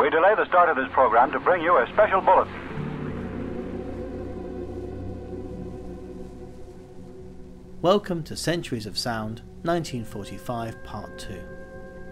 We 0.00 0.08
delay 0.08 0.34
the 0.34 0.46
start 0.46 0.70
of 0.70 0.76
this 0.76 0.88
program 0.94 1.30
to 1.32 1.40
bring 1.40 1.60
you 1.60 1.76
a 1.76 1.86
special 1.92 2.22
bulletin. 2.22 2.54
Welcome 7.82 8.22
to 8.22 8.34
Centuries 8.34 8.86
of 8.86 8.96
Sound 8.96 9.42
1945 9.64 10.82
Part 10.84 11.18
2. 11.18 11.42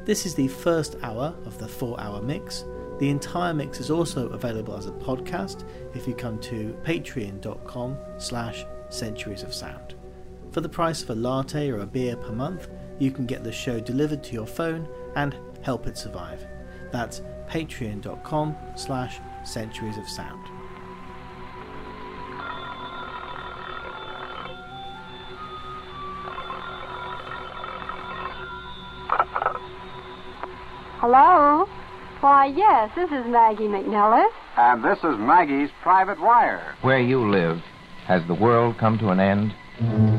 This 0.05 0.27
is 0.27 0.35
the 0.35 0.49
first 0.49 0.97
hour 1.03 1.35
of 1.47 1.57
the 1.57 1.67
four 1.67 1.99
hour 1.99 2.21
mix. 2.21 2.67
The 2.99 3.09
entire 3.09 3.55
mix 3.55 3.81
is 3.81 3.91
also 3.91 4.29
available 4.33 4.77
as 4.77 4.85
a 4.85 4.93
podcast 4.93 5.67
if 5.95 6.07
you 6.07 6.15
come 6.15 6.39
to 6.41 6.79
patreon.com 6.83 7.97
slash 8.19 8.67
centuries 8.91 9.43
of 9.43 9.55
sound. 9.55 9.95
For 10.53 10.61
the 10.61 10.69
price 10.69 11.03
of 11.03 11.09
a 11.09 11.15
latte 11.15 11.71
or 11.71 11.79
a 11.79 11.87
beer 11.87 12.17
per 12.17 12.33
month, 12.33 12.69
you 12.99 13.11
can 13.11 13.25
get 13.25 13.45
the 13.45 13.53
show 13.53 13.81
delivered 13.81 14.23
to 14.25 14.35
your 14.35 14.47
phone 14.47 14.87
and 15.17 15.35
help 15.63 15.87
it 15.87 15.97
survive. 15.97 16.47
That's 16.93 17.23
patreon.com 17.49 18.57
slash 18.77 19.21
centuries 19.45 19.97
of 19.97 20.09
sound. 20.09 20.45
Hello? 31.01 31.67
Why, 32.21 32.47
yes, 32.47 32.91
this 32.97 33.07
is 33.07 33.25
Maggi 33.27 33.69
McNellis. 33.69 34.33
And 34.57 34.85
this 34.85 34.99
is 34.99 35.17
Maggi's 35.17 35.71
private 35.83 36.21
wire. 36.21 36.75
Where 36.83 37.01
you 37.01 37.31
live, 37.31 37.59
has 38.07 38.27
the 38.27 38.35
world 38.35 38.77
come 38.79 38.99
to 38.99 39.11
an 39.11 39.21
end? 39.21 40.18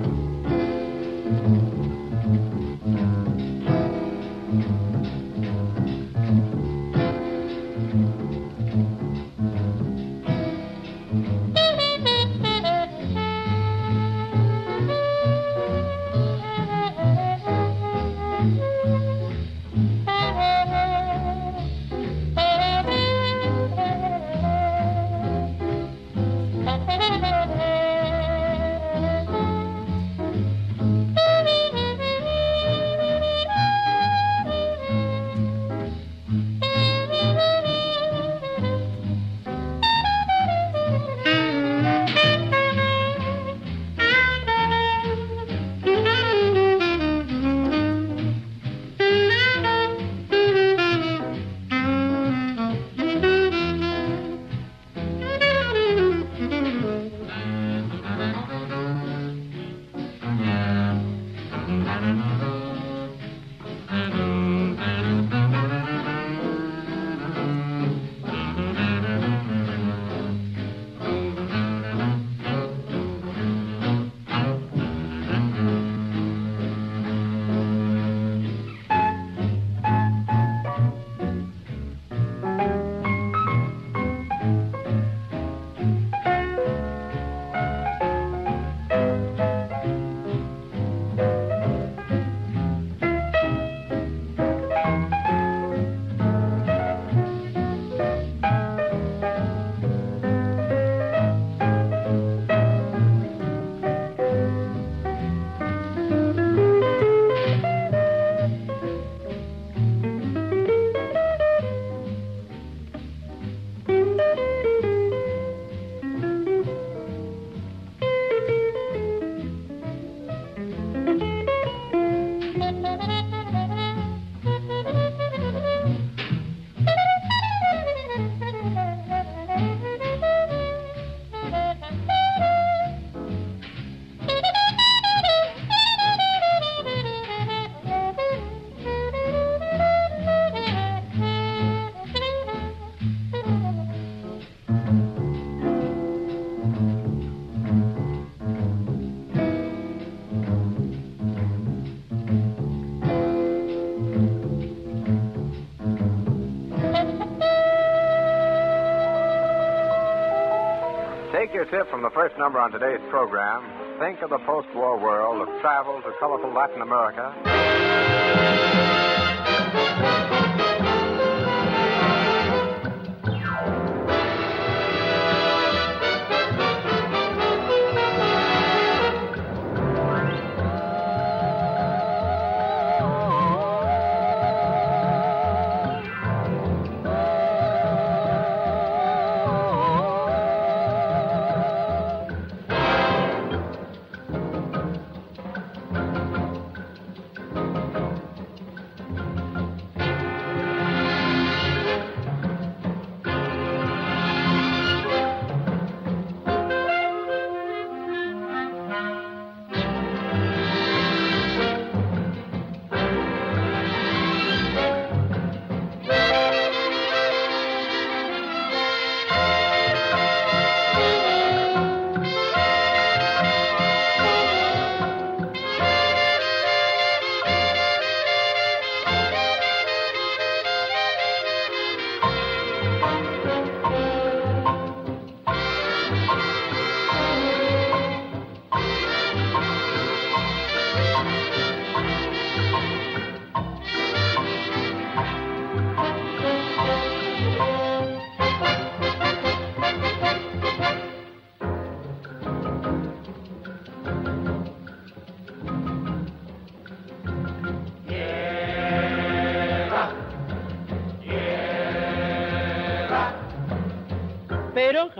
Tip 161.69 161.89
from 161.89 162.01
the 162.01 162.09
first 162.09 162.35
number 162.37 162.59
on 162.59 162.71
today's 162.71 162.99
program. 163.09 163.61
Think 163.99 164.21
of 164.21 164.29
the 164.31 164.39
post-war 164.39 164.97
world 164.99 165.47
of 165.47 165.61
travel 165.61 166.01
to 166.01 166.11
colorful 166.19 166.51
Latin 166.51 166.81
America. 166.81 167.33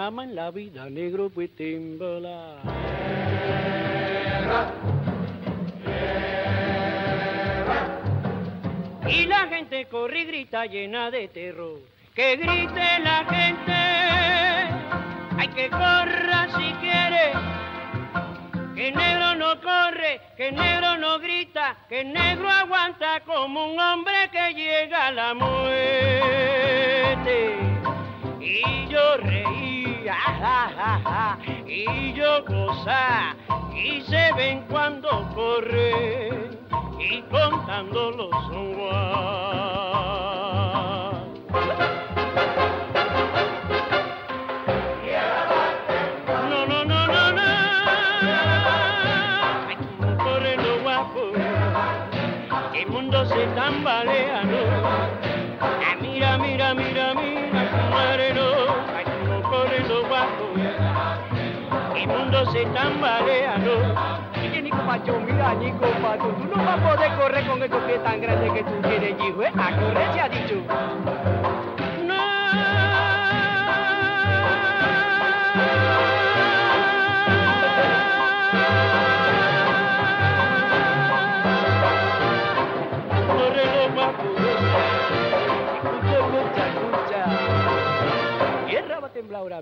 En 0.09 0.35
la 0.35 0.50
vida 0.50 0.89
negro 0.89 1.29
pues. 1.29 1.51
Y 9.07 9.25
la 9.25 9.47
gente 9.47 9.85
corre 9.85 10.21
y 10.21 10.25
grita 10.25 10.65
llena 10.65 11.11
de 11.11 11.27
terror. 11.27 11.79
Que 12.15 12.38
grite 12.38 13.00
la 13.03 13.23
gente, 13.29 13.71
hay 15.38 15.47
que 15.50 15.69
corra 15.69 16.47
si 16.57 16.73
quiere. 16.81 17.33
Que 18.75 18.91
negro 18.91 19.35
no 19.35 19.61
corre, 19.61 20.21
que 20.35 20.51
negro 20.51 20.97
no 20.97 21.19
grita, 21.19 21.77
que 21.88 22.03
negro 22.03 22.50
aguanta 22.50 23.19
como 23.25 23.73
un 23.73 23.79
hombre 23.79 24.29
que 24.31 24.53
llega 24.56 25.07
a 25.07 25.11
la 25.11 25.33
muerte. 25.35 26.39
Y 28.41 28.88
yo 28.89 29.17
y 31.68 32.14
yo 32.14 32.44
gozaba, 32.46 33.36
y 33.74 34.02
se 34.02 34.34
ven 34.34 34.66
cuando 34.70 35.10
corren 35.34 36.60
y 37.00 37.22
contando 37.24 38.12
los 38.12 38.30
se 62.51 62.66
tambalea, 62.66 63.57
¿no? 63.60 64.42
Oye, 64.42 64.62
Nico 64.62 64.78
Pacho, 64.78 65.19
mira, 65.19 65.54
Nico 65.56 65.86
Pacho, 66.01 66.28
tú 66.30 66.46
no 66.46 66.63
vas 66.63 66.80
a 66.80 66.90
poder 66.90 67.12
correr 67.16 67.46
con 67.46 67.62
esos 67.62 67.84
pies 67.84 68.04
tan 68.04 68.22
grandes 68.22 68.51
que 68.51 68.63
tú 68.63 68.81
tienes, 68.81 69.16
hijo, 69.19 69.44
¿eh? 69.44 69.51
A 69.57 69.72
correr 69.75 70.13
se 70.13 70.19
ha 70.22 70.30
dicho. 70.30 70.56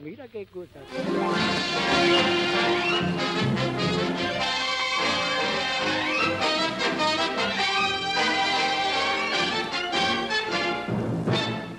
Mira 0.01 0.27
qué 0.27 0.47
cosa. 0.47 0.79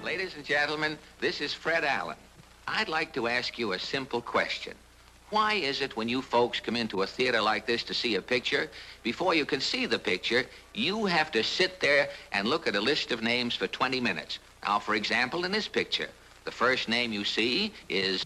Ladies 0.05 0.37
and 0.37 0.45
gentlemen, 0.45 0.97
this 1.21 1.41
is 1.41 1.53
Fred 1.53 1.85
Allen. 1.85 2.17
I'd 2.69 2.89
like 2.89 3.13
to 3.15 3.27
ask 3.27 3.59
you 3.59 3.73
a 3.73 3.79
simple 3.79 4.21
question. 4.21 4.75
Why 5.31 5.55
is 5.55 5.81
it 5.81 5.97
when 5.97 6.09
you 6.09 6.23
folks 6.23 6.61
come 6.61 6.77
into 6.77 7.03
a 7.03 7.07
theater 7.07 7.43
like 7.43 7.67
this 7.67 7.83
to 7.85 7.95
see 7.95 8.15
a 8.15 8.23
picture, 8.23 8.71
before 9.03 9.35
you 9.35 9.45
can 9.45 9.61
see 9.61 9.87
the 9.87 9.99
picture, 9.99 10.47
you 10.73 11.07
have 11.07 11.33
to 11.33 11.43
sit 11.43 11.81
there 11.81 12.09
and 12.33 12.47
look 12.49 12.67
at 12.69 12.77
a 12.77 12.81
list 12.81 13.11
of 13.11 13.23
names 13.23 13.55
for 13.57 13.67
20 13.67 14.01
minutes? 14.01 14.39
Now, 14.65 14.79
for 14.79 14.95
example, 14.95 15.45
in 15.45 15.53
this 15.53 15.69
picture, 15.69 16.09
the 16.49 16.53
first 16.53 16.89
name 16.89 17.13
you 17.13 17.27
see 17.27 17.71
is... 17.91 18.25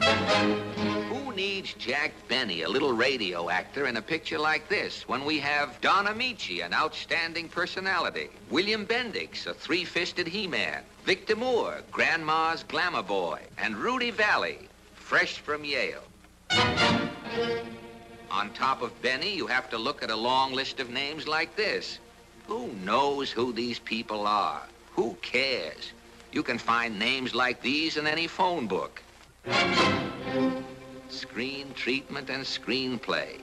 Who 0.00 1.34
needs 1.34 1.74
Jack 1.74 2.12
Benny, 2.26 2.62
a 2.62 2.68
little 2.70 2.94
radio 2.94 3.50
actor, 3.50 3.86
in 3.86 3.98
a 3.98 4.00
picture 4.00 4.38
like 4.38 4.66
this 4.70 5.06
when 5.06 5.26
we 5.26 5.38
have 5.40 5.78
Don 5.82 6.06
Ameche, 6.06 6.64
an 6.64 6.72
outstanding 6.72 7.50
personality, 7.50 8.30
William 8.48 8.86
Bendix, 8.86 9.46
a 9.46 9.52
three-fisted 9.52 10.26
He-Man, 10.26 10.82
Victor 11.04 11.36
Moore, 11.36 11.82
Grandma's 11.90 12.62
glamour 12.62 13.02
boy, 13.02 13.40
and 13.58 13.76
Rudy 13.76 14.10
Vallee, 14.10 14.66
fresh 14.94 15.36
from 15.36 15.66
Yale. 15.66 16.04
On 18.30 18.48
top 18.54 18.80
of 18.80 19.02
Benny, 19.02 19.36
you 19.36 19.46
have 19.46 19.68
to 19.68 19.76
look 19.76 20.02
at 20.02 20.08
a 20.08 20.16
long 20.16 20.54
list 20.54 20.80
of 20.80 20.88
names 20.88 21.28
like 21.28 21.54
this. 21.56 21.98
Who 22.46 22.68
knows 22.86 23.30
who 23.30 23.52
these 23.52 23.78
people 23.78 24.26
are? 24.26 24.62
Who 24.92 25.14
cares? 25.20 25.92
You 26.30 26.42
can 26.42 26.58
find 26.58 26.98
names 26.98 27.34
like 27.34 27.62
these 27.62 27.96
in 27.96 28.06
any 28.06 28.26
phone 28.26 28.66
book. 28.66 29.02
Screen 31.08 31.72
treatment 31.74 32.28
and 32.28 32.44
screenplay. 32.44 33.40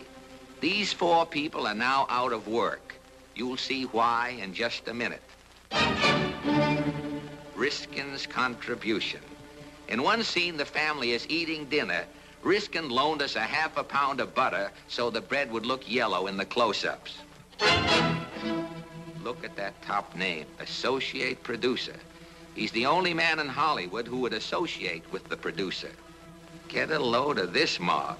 These 0.61 0.93
four 0.93 1.25
people 1.25 1.65
are 1.65 1.73
now 1.73 2.05
out 2.09 2.31
of 2.31 2.47
work. 2.47 2.93
You'll 3.35 3.57
see 3.57 3.83
why 3.83 4.37
in 4.41 4.53
just 4.53 4.87
a 4.87 4.93
minute. 4.93 5.23
Riskin's 7.55 8.27
contribution. 8.27 9.21
In 9.87 10.03
one 10.03 10.23
scene, 10.23 10.57
the 10.57 10.65
family 10.65 11.11
is 11.11 11.27
eating 11.29 11.65
dinner. 11.65 12.05
Riskin 12.43 12.89
loaned 12.89 13.23
us 13.23 13.35
a 13.35 13.41
half 13.41 13.77
a 13.77 13.83
pound 13.83 14.19
of 14.19 14.35
butter 14.35 14.71
so 14.87 15.09
the 15.09 15.21
bread 15.21 15.51
would 15.51 15.65
look 15.65 15.89
yellow 15.89 16.27
in 16.27 16.37
the 16.37 16.45
close-ups. 16.45 17.17
Look 19.23 19.43
at 19.43 19.55
that 19.55 19.81
top 19.81 20.15
name, 20.15 20.45
associate 20.59 21.41
producer. 21.41 21.95
He's 22.55 22.71
the 22.71 22.85
only 22.85 23.13
man 23.13 23.39
in 23.39 23.47
Hollywood 23.47 24.07
who 24.07 24.19
would 24.19 24.33
associate 24.33 25.03
with 25.11 25.27
the 25.27 25.35
producer. 25.35 25.91
Get 26.69 26.89
a 26.89 26.97
load 26.97 27.37
of 27.37 27.51
this 27.51 27.79
mob. 27.79 28.17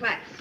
Class. 0.00 0.39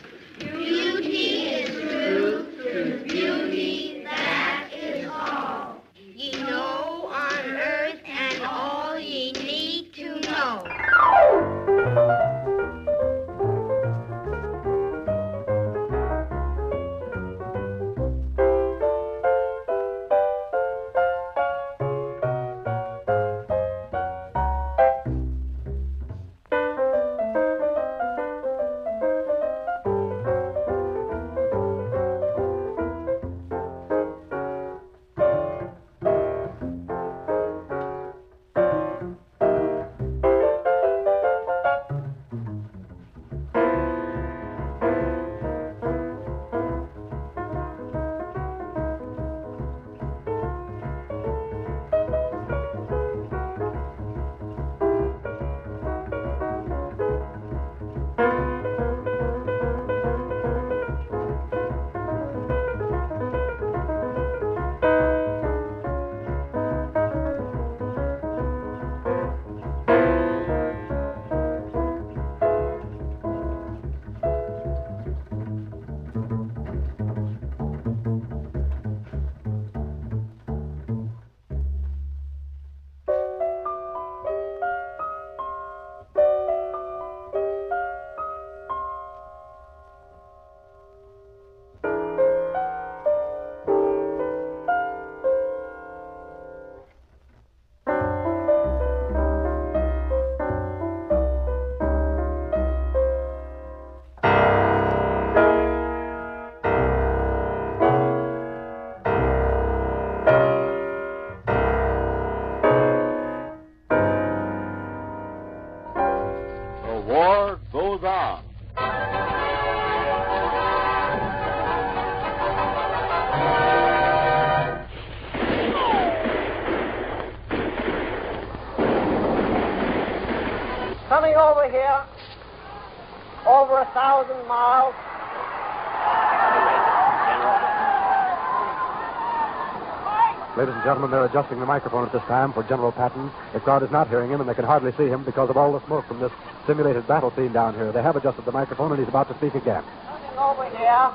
Ladies 140.60 140.76
and 140.76 140.84
gentlemen, 140.84 141.10
they're 141.10 141.24
adjusting 141.24 141.62
the 141.62 141.66
microphone 141.66 142.06
at 142.06 142.12
this 142.12 142.22
time 142.24 142.52
for 142.52 142.64
General 142.64 142.92
Patton. 142.92 143.32
The 143.54 143.62
crowd 143.62 143.82
is 143.82 143.92
not 143.92 144.10
hearing 144.10 144.30
him, 144.30 144.42
and 144.42 144.50
they 144.50 144.54
can 144.54 144.66
hardly 144.66 144.92
see 144.98 145.08
him 145.08 145.24
because 145.24 145.50
of 145.50 145.56
all 145.56 145.72
the 145.72 145.80
smoke 145.86 146.06
from 146.06 146.20
this 146.20 146.34
simulated 146.68 147.08
battle 147.08 147.32
scene 147.34 147.54
down 147.54 147.76
here. 147.76 147.94
They 147.94 148.02
have 148.02 148.18
adjusted 148.18 148.44
the 148.44 148.52
microphone, 148.52 148.92
and 148.92 149.00
he's 149.00 149.08
about 149.08 149.30
to 149.30 149.36
speak 149.36 149.56
again. 149.56 149.86
Coming 150.04 150.38
over 150.38 150.66
here. 150.76 151.12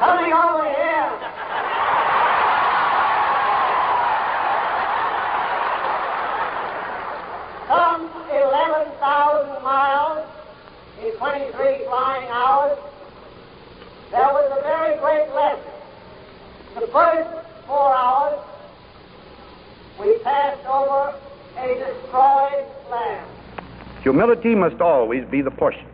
Coming 0.00 0.32
over 0.34 0.68
here. 0.68 1.12
Some 7.68 8.10
11,000 8.30 9.62
miles 9.62 10.26
in 11.02 11.16
23 11.16 11.84
flying 11.86 12.28
hours. 12.28 12.76
There 14.10 14.20
was 14.20 14.52
a 14.58 14.62
very 14.62 14.98
great 14.98 15.32
lesson. 15.34 15.72
The 16.74 16.86
first 16.88 17.30
four 17.66 17.94
hours, 17.94 18.38
we 19.98 20.18
passed 20.18 20.66
over 20.66 21.14
a 21.56 21.68
destroyed 21.74 22.66
land. 22.90 23.26
Humility 24.10 24.56
must 24.56 24.80
always 24.80 25.24
be 25.30 25.40
the 25.40 25.52
portion 25.52 25.86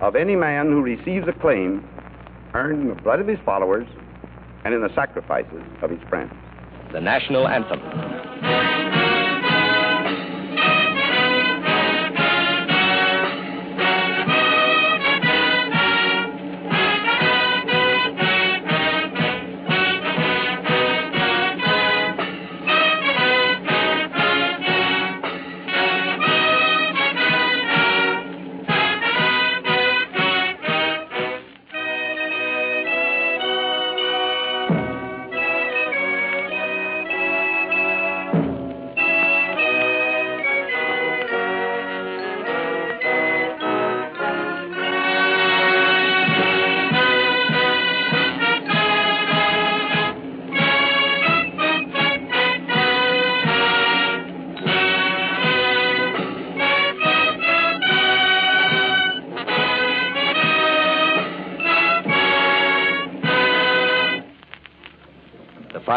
of 0.00 0.14
any 0.14 0.36
man 0.36 0.66
who 0.66 0.80
receives 0.80 1.26
a 1.26 1.32
claim 1.32 1.82
earned 2.54 2.82
in 2.82 2.88
the 2.88 3.02
blood 3.02 3.18
of 3.18 3.26
his 3.26 3.40
followers 3.44 3.88
and 4.64 4.72
in 4.72 4.80
the 4.80 4.94
sacrifices 4.94 5.60
of 5.82 5.90
his 5.90 5.98
friends. 6.08 6.32
The 6.92 7.00
national 7.00 7.48
anthem. 7.48 7.80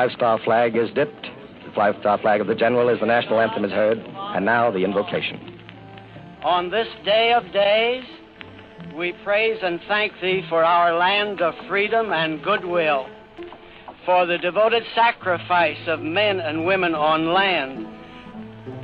The 0.04 0.10
five 0.10 0.18
star 0.18 0.40
flag 0.44 0.76
is 0.76 0.90
dipped. 0.94 1.28
The 1.66 1.72
five 1.74 1.96
star 2.02 2.18
flag 2.18 2.42
of 2.42 2.48
the 2.48 2.56
general 2.56 2.90
as 2.90 3.00
the 3.00 3.06
national 3.06 3.40
anthem 3.40 3.64
is 3.64 3.72
heard. 3.72 4.00
And 4.00 4.44
now 4.44 4.70
the 4.70 4.84
invocation. 4.84 5.62
On 6.44 6.70
this 6.70 6.90
day 7.06 7.32
of 7.32 7.50
days, 7.54 8.04
we 8.94 9.14
praise 9.24 9.60
and 9.64 9.80
thank 9.88 10.12
Thee 10.22 10.46
for 10.50 10.62
our 10.62 10.94
land 10.94 11.42
of 11.42 11.54
freedom 11.70 12.12
and 12.12 12.44
goodwill, 12.44 13.08
for 14.06 14.26
the 14.26 14.38
devoted 14.38 14.84
sacrifice 14.94 15.80
of 15.88 16.02
men 16.02 16.42
and 16.42 16.66
women 16.66 16.94
on 16.96 17.32
land, 17.32 17.88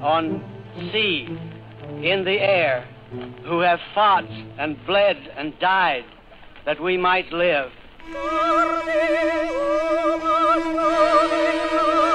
on 0.01 0.41
sea, 0.93 1.27
in 2.01 2.23
the 2.23 2.39
air, 2.39 2.87
who 3.43 3.59
have 3.59 3.79
fought 3.93 4.23
and 4.57 4.77
bled 4.85 5.17
and 5.35 5.59
died 5.59 6.05
that 6.65 6.81
we 6.81 6.95
might 6.95 7.29
live. 7.33 7.71
Thank 8.01 8.15
you. 12.03 12.08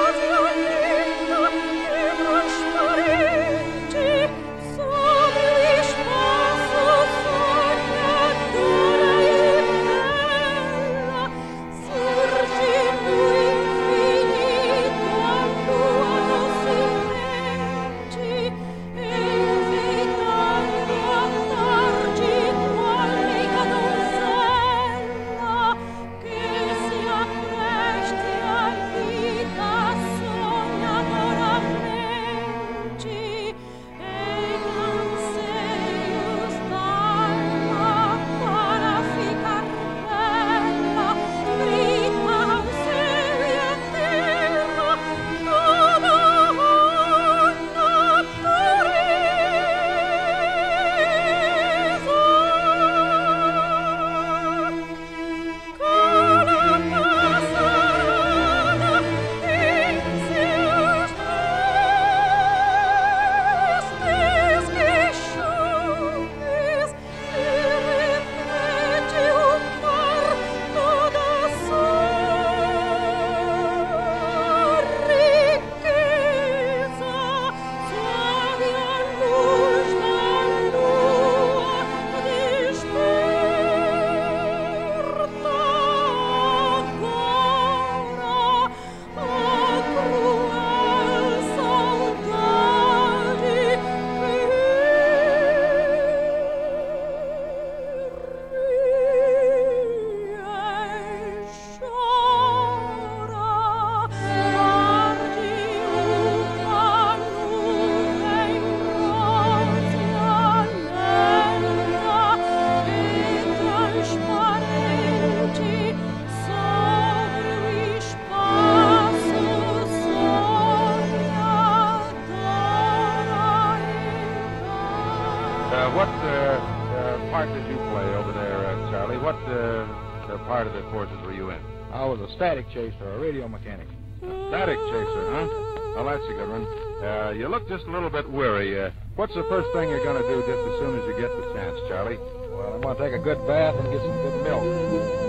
Static 132.35 132.67
chaser, 132.69 133.13
a 133.13 133.19
radio 133.19 133.47
mechanic. 133.47 133.87
A 134.21 134.47
Static 134.49 134.77
chaser, 134.77 135.23
huh? 135.31 135.47
Well, 135.95 136.05
that's 136.05 136.23
a 136.27 136.33
good 136.33 136.49
one. 136.49 136.65
Uh, 137.03 137.33
you 137.35 137.47
look 137.47 137.67
just 137.69 137.85
a 137.85 137.91
little 137.91 138.09
bit 138.09 138.29
weary. 138.29 138.79
Uh, 138.79 138.91
what's 139.15 139.33
the 139.33 139.43
first 139.43 139.71
thing 139.73 139.89
you're 139.89 140.03
going 140.03 140.21
to 140.21 140.27
do 140.27 140.41
just 140.41 140.59
as 140.59 140.79
soon 140.79 140.99
as 140.99 141.05
you 141.07 141.15
get 141.19 141.31
the 141.31 141.53
chance, 141.53 141.79
Charlie? 141.87 142.17
Well, 142.51 142.73
I'm 142.75 142.81
going 142.81 142.97
to 142.97 143.03
take 143.03 143.13
a 143.13 143.23
good 143.23 143.39
bath 143.47 143.75
and 143.75 143.91
get 143.91 144.01
some 144.01 144.11
good 144.11 144.43
milk. 144.43 145.24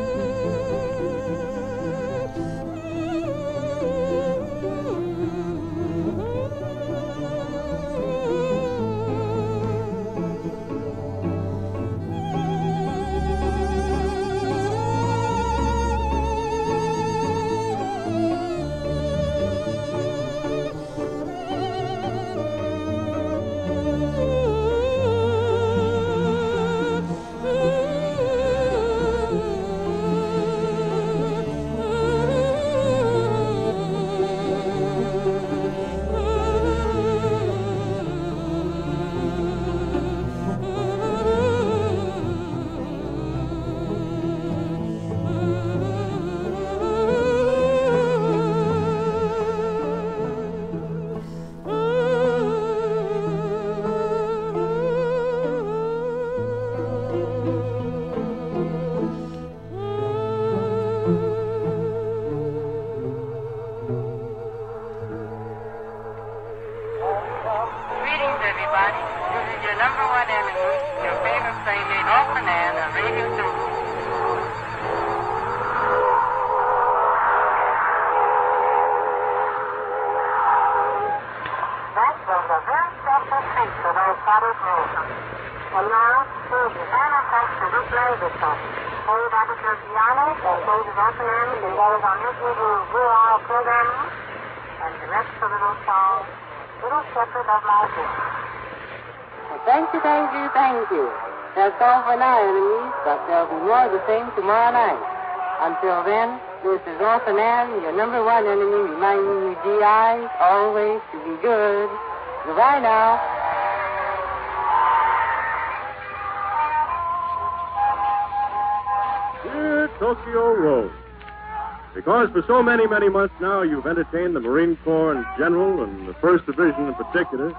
Because 122.27 122.43
for 122.43 122.47
so 122.49 122.63
many, 122.63 122.89
many 122.89 123.09
months 123.09 123.35
now 123.41 123.63
you've 123.63 123.87
entertained 123.87 124.35
the 124.35 124.41
Marine 124.41 124.77
Corps 124.83 125.15
in 125.15 125.25
general 125.39 125.85
and 125.85 126.09
the 126.09 126.15
First 126.15 126.45
Division 126.45 126.89
in 126.89 126.95
particular, 126.95 127.55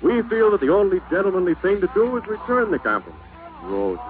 we 0.00 0.22
feel 0.30 0.52
that 0.52 0.60
the 0.60 0.72
only 0.72 1.00
gentlemanly 1.10 1.54
thing 1.56 1.80
to 1.80 1.88
do 1.92 2.16
is 2.16 2.24
return 2.28 2.70
the 2.70 2.78
compliment. 2.78 3.20
Rosie. 3.64 4.00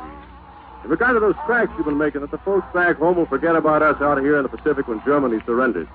In 0.84 0.90
regard 0.90 1.14
to 1.14 1.20
those 1.20 1.34
cracks 1.46 1.72
you've 1.76 1.86
been 1.86 1.96
making, 1.96 2.20
that 2.20 2.30
the 2.30 2.36
folks 2.38 2.66
back 2.74 2.98
home 2.98 3.16
will 3.16 3.26
forget 3.26 3.56
about 3.56 3.80
us 3.80 4.02
out 4.02 4.20
here 4.20 4.36
in 4.36 4.42
the 4.42 4.50
Pacific 4.50 4.86
when 4.86 5.00
Germany 5.06 5.40
surrenders. 5.46 5.88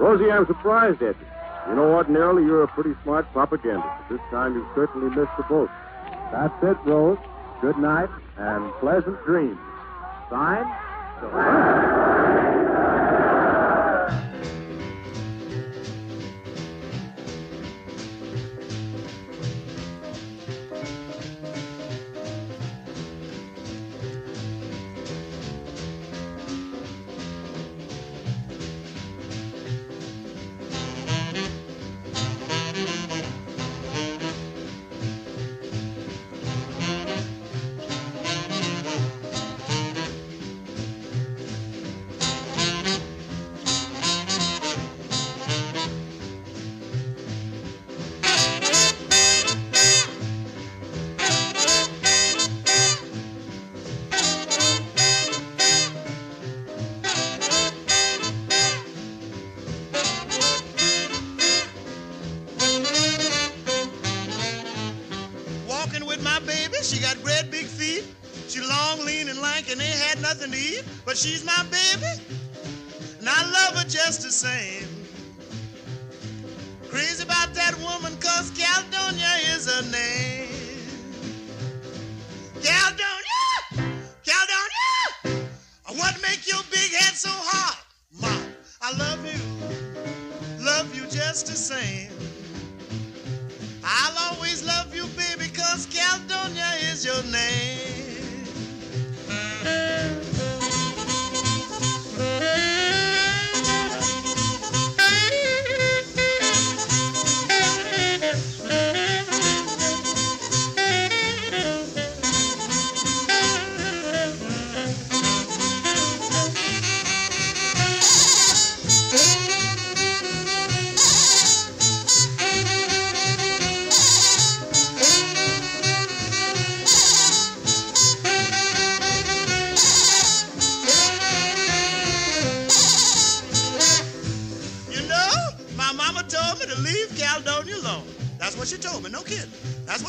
Rosie, 0.00 0.32
I'm 0.32 0.46
surprised 0.46 1.00
at 1.02 1.14
you. 1.14 1.26
You 1.68 1.76
know, 1.76 1.94
ordinarily 1.94 2.42
you're 2.42 2.64
a 2.64 2.68
pretty 2.68 2.94
smart 3.04 3.30
propagandist, 3.32 3.86
but 3.86 4.16
this 4.16 4.26
time 4.32 4.54
you've 4.54 4.74
certainly 4.74 5.14
missed 5.14 5.36
the 5.36 5.44
boat. 5.44 5.70
That's 6.32 6.54
it, 6.64 6.76
Rose. 6.84 7.18
Good 7.60 7.78
night 7.78 8.08
and 8.36 8.72
pleasant 8.80 9.22
dreams. 9.24 9.58
Signed, 10.28 10.66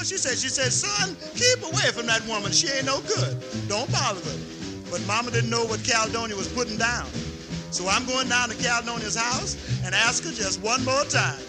what 0.05 0.09
she 0.09 0.17
said. 0.17 0.37
She 0.37 0.49
said, 0.49 0.71
son, 0.71 1.17
keep 1.33 1.63
away 1.63 1.89
from 1.89 2.05
that 2.05 2.21
woman. 2.27 2.51
She 2.51 2.67
ain't 2.69 2.85
no 2.85 3.01
good. 3.01 3.41
Don't 3.67 3.91
bother 3.91 4.21
her. 4.21 4.37
But 4.91 5.01
Mama 5.07 5.31
didn't 5.31 5.49
know 5.49 5.65
what 5.65 5.83
Caledonia 5.83 6.35
was 6.35 6.47
putting 6.47 6.77
down. 6.77 7.07
So 7.71 7.87
I'm 7.89 8.05
going 8.05 8.29
down 8.29 8.49
to 8.49 8.55
Caledonia's 8.55 9.15
house 9.15 9.57
and 9.83 9.95
ask 9.95 10.23
her 10.23 10.31
just 10.31 10.61
one 10.61 10.85
more 10.85 11.03
time. 11.05 11.41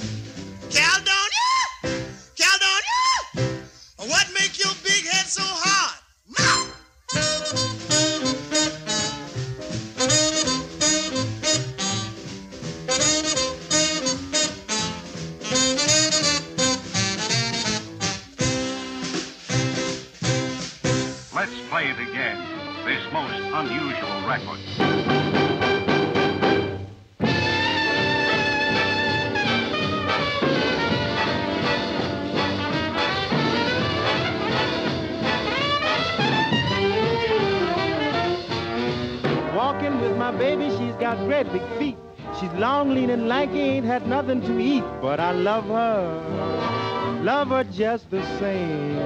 But 45.01 45.21
I 45.21 45.33
love 45.33 45.67
her, 45.67 47.21
love 47.23 47.49
her 47.49 47.65
just 47.65 48.11
the 48.11 48.23
same. 48.39 48.99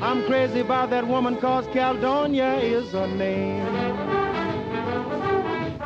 I'm 0.00 0.24
crazy 0.26 0.60
about 0.60 0.90
that 0.90 1.06
woman 1.06 1.36
cause 1.36 1.66
Caledonia 1.72 2.54
is 2.56 2.92
her 2.92 3.06
name. 3.06 3.64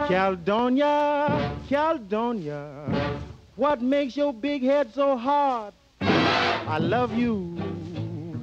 Caledonia, 0.06 1.56
Caledonia, 1.68 3.20
what 3.56 3.80
makes 3.80 4.16
your 4.16 4.32
big 4.32 4.62
head 4.62 4.92
so 4.94 5.16
hard? 5.16 5.74
I 6.00 6.78
love 6.78 7.12
you, 7.12 7.56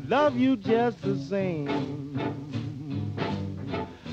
love 0.08 0.36
you 0.36 0.58
just 0.58 1.02
the 1.02 1.18
same. 1.18 1.68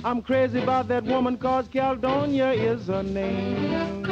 I'm 0.05 0.21
crazy 0.21 0.63
about 0.63 0.89
that 0.89 1.05
woman 1.05 1.39
cause 1.39 1.67
Caledonia 1.69 2.53
is 2.53 2.87
her 2.89 3.03
name. 3.03 4.05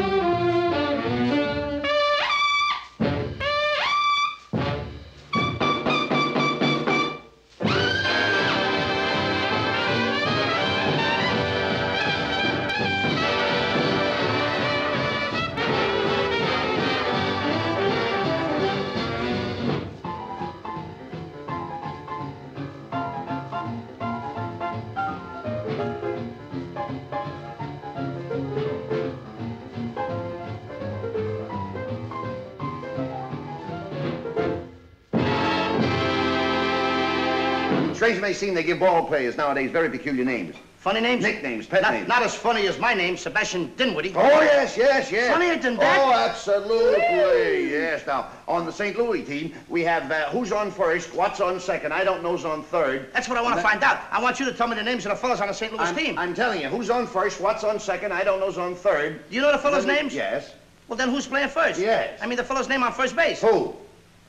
May 38.20 38.33
seem, 38.33 38.55
they 38.55 38.62
give 38.62 38.81
ball 38.81 39.07
players 39.07 39.37
nowadays 39.37 39.70
very 39.70 39.90
peculiar 39.90 40.25
names. 40.25 40.57
Funny 40.83 41.01
names? 41.01 41.22
Nicknames, 41.22 41.64
pet 41.68 41.83
not, 41.83 41.94
names. 41.94 42.09
Not 42.09 42.22
as 42.22 42.35
funny 42.35 42.66
as 42.66 42.77
my 42.77 42.92
name, 42.92 43.16
Sebastian 43.16 43.72
Dinwiddie. 43.77 44.14
Oh, 44.16 44.40
yes, 44.40 44.77
yes, 44.77 45.12
yes. 45.12 45.33
Funnier 45.33 45.57
than 45.57 45.77
that? 45.77 46.01
Oh, 46.01 46.12
absolutely. 46.12 47.70
yes. 47.70 48.05
Now, 48.05 48.31
on 48.48 48.66
the 48.66 48.72
St. 48.72 48.98
Louis 48.98 49.22
team, 49.22 49.55
we 49.68 49.83
have 49.83 50.11
uh, 50.11 50.31
who's 50.31 50.51
on 50.51 50.72
first, 50.72 51.14
what's 51.14 51.40
on 51.40 51.61
second. 51.61 51.92
I 51.92 52.03
don't 52.03 52.20
know's 52.20 52.44
on 52.44 52.64
third. 52.64 53.12
That's 53.12 53.29
what 53.29 53.38
I 53.38 53.42
want 53.42 53.55
to 53.55 53.62
find 53.62 53.85
out. 53.85 54.01
I 54.11 54.20
want 54.20 54.40
you 54.40 54.46
to 54.46 54.53
tell 54.53 54.66
me 54.66 54.75
the 54.75 54.83
names 54.83 55.07
of 55.07 55.11
the 55.11 55.16
fellas 55.16 55.40
on 55.40 55.46
the 55.46 55.55
St. 55.55 55.72
Louis 55.72 55.85
I'm, 55.85 55.94
team. 55.94 56.18
I'm 56.18 56.35
telling 56.35 56.61
you, 56.61 56.68
who's 56.68 56.90
on 56.90 57.07
first, 57.07 57.40
what's 57.40 57.62
on 57.62 57.79
second, 57.79 58.12
I 58.12 58.25
don't 58.25 58.40
know's 58.40 58.59
on 58.59 58.75
third. 58.75 59.29
Do 59.29 59.37
you 59.37 59.40
know 59.40 59.53
the 59.53 59.59
fellas' 59.59 59.87
names? 59.87 60.12
Yes. 60.12 60.53
Well, 60.88 60.96
then 60.96 61.11
who's 61.11 61.27
playing 61.27 61.48
first? 61.48 61.81
Yes. 61.81 62.18
I 62.20 62.27
mean 62.27 62.37
the 62.37 62.44
fellow's 62.44 62.68
name 62.68 62.83
on 62.83 62.92
first 62.92 63.14
base. 63.14 63.40
Who? 63.40 63.75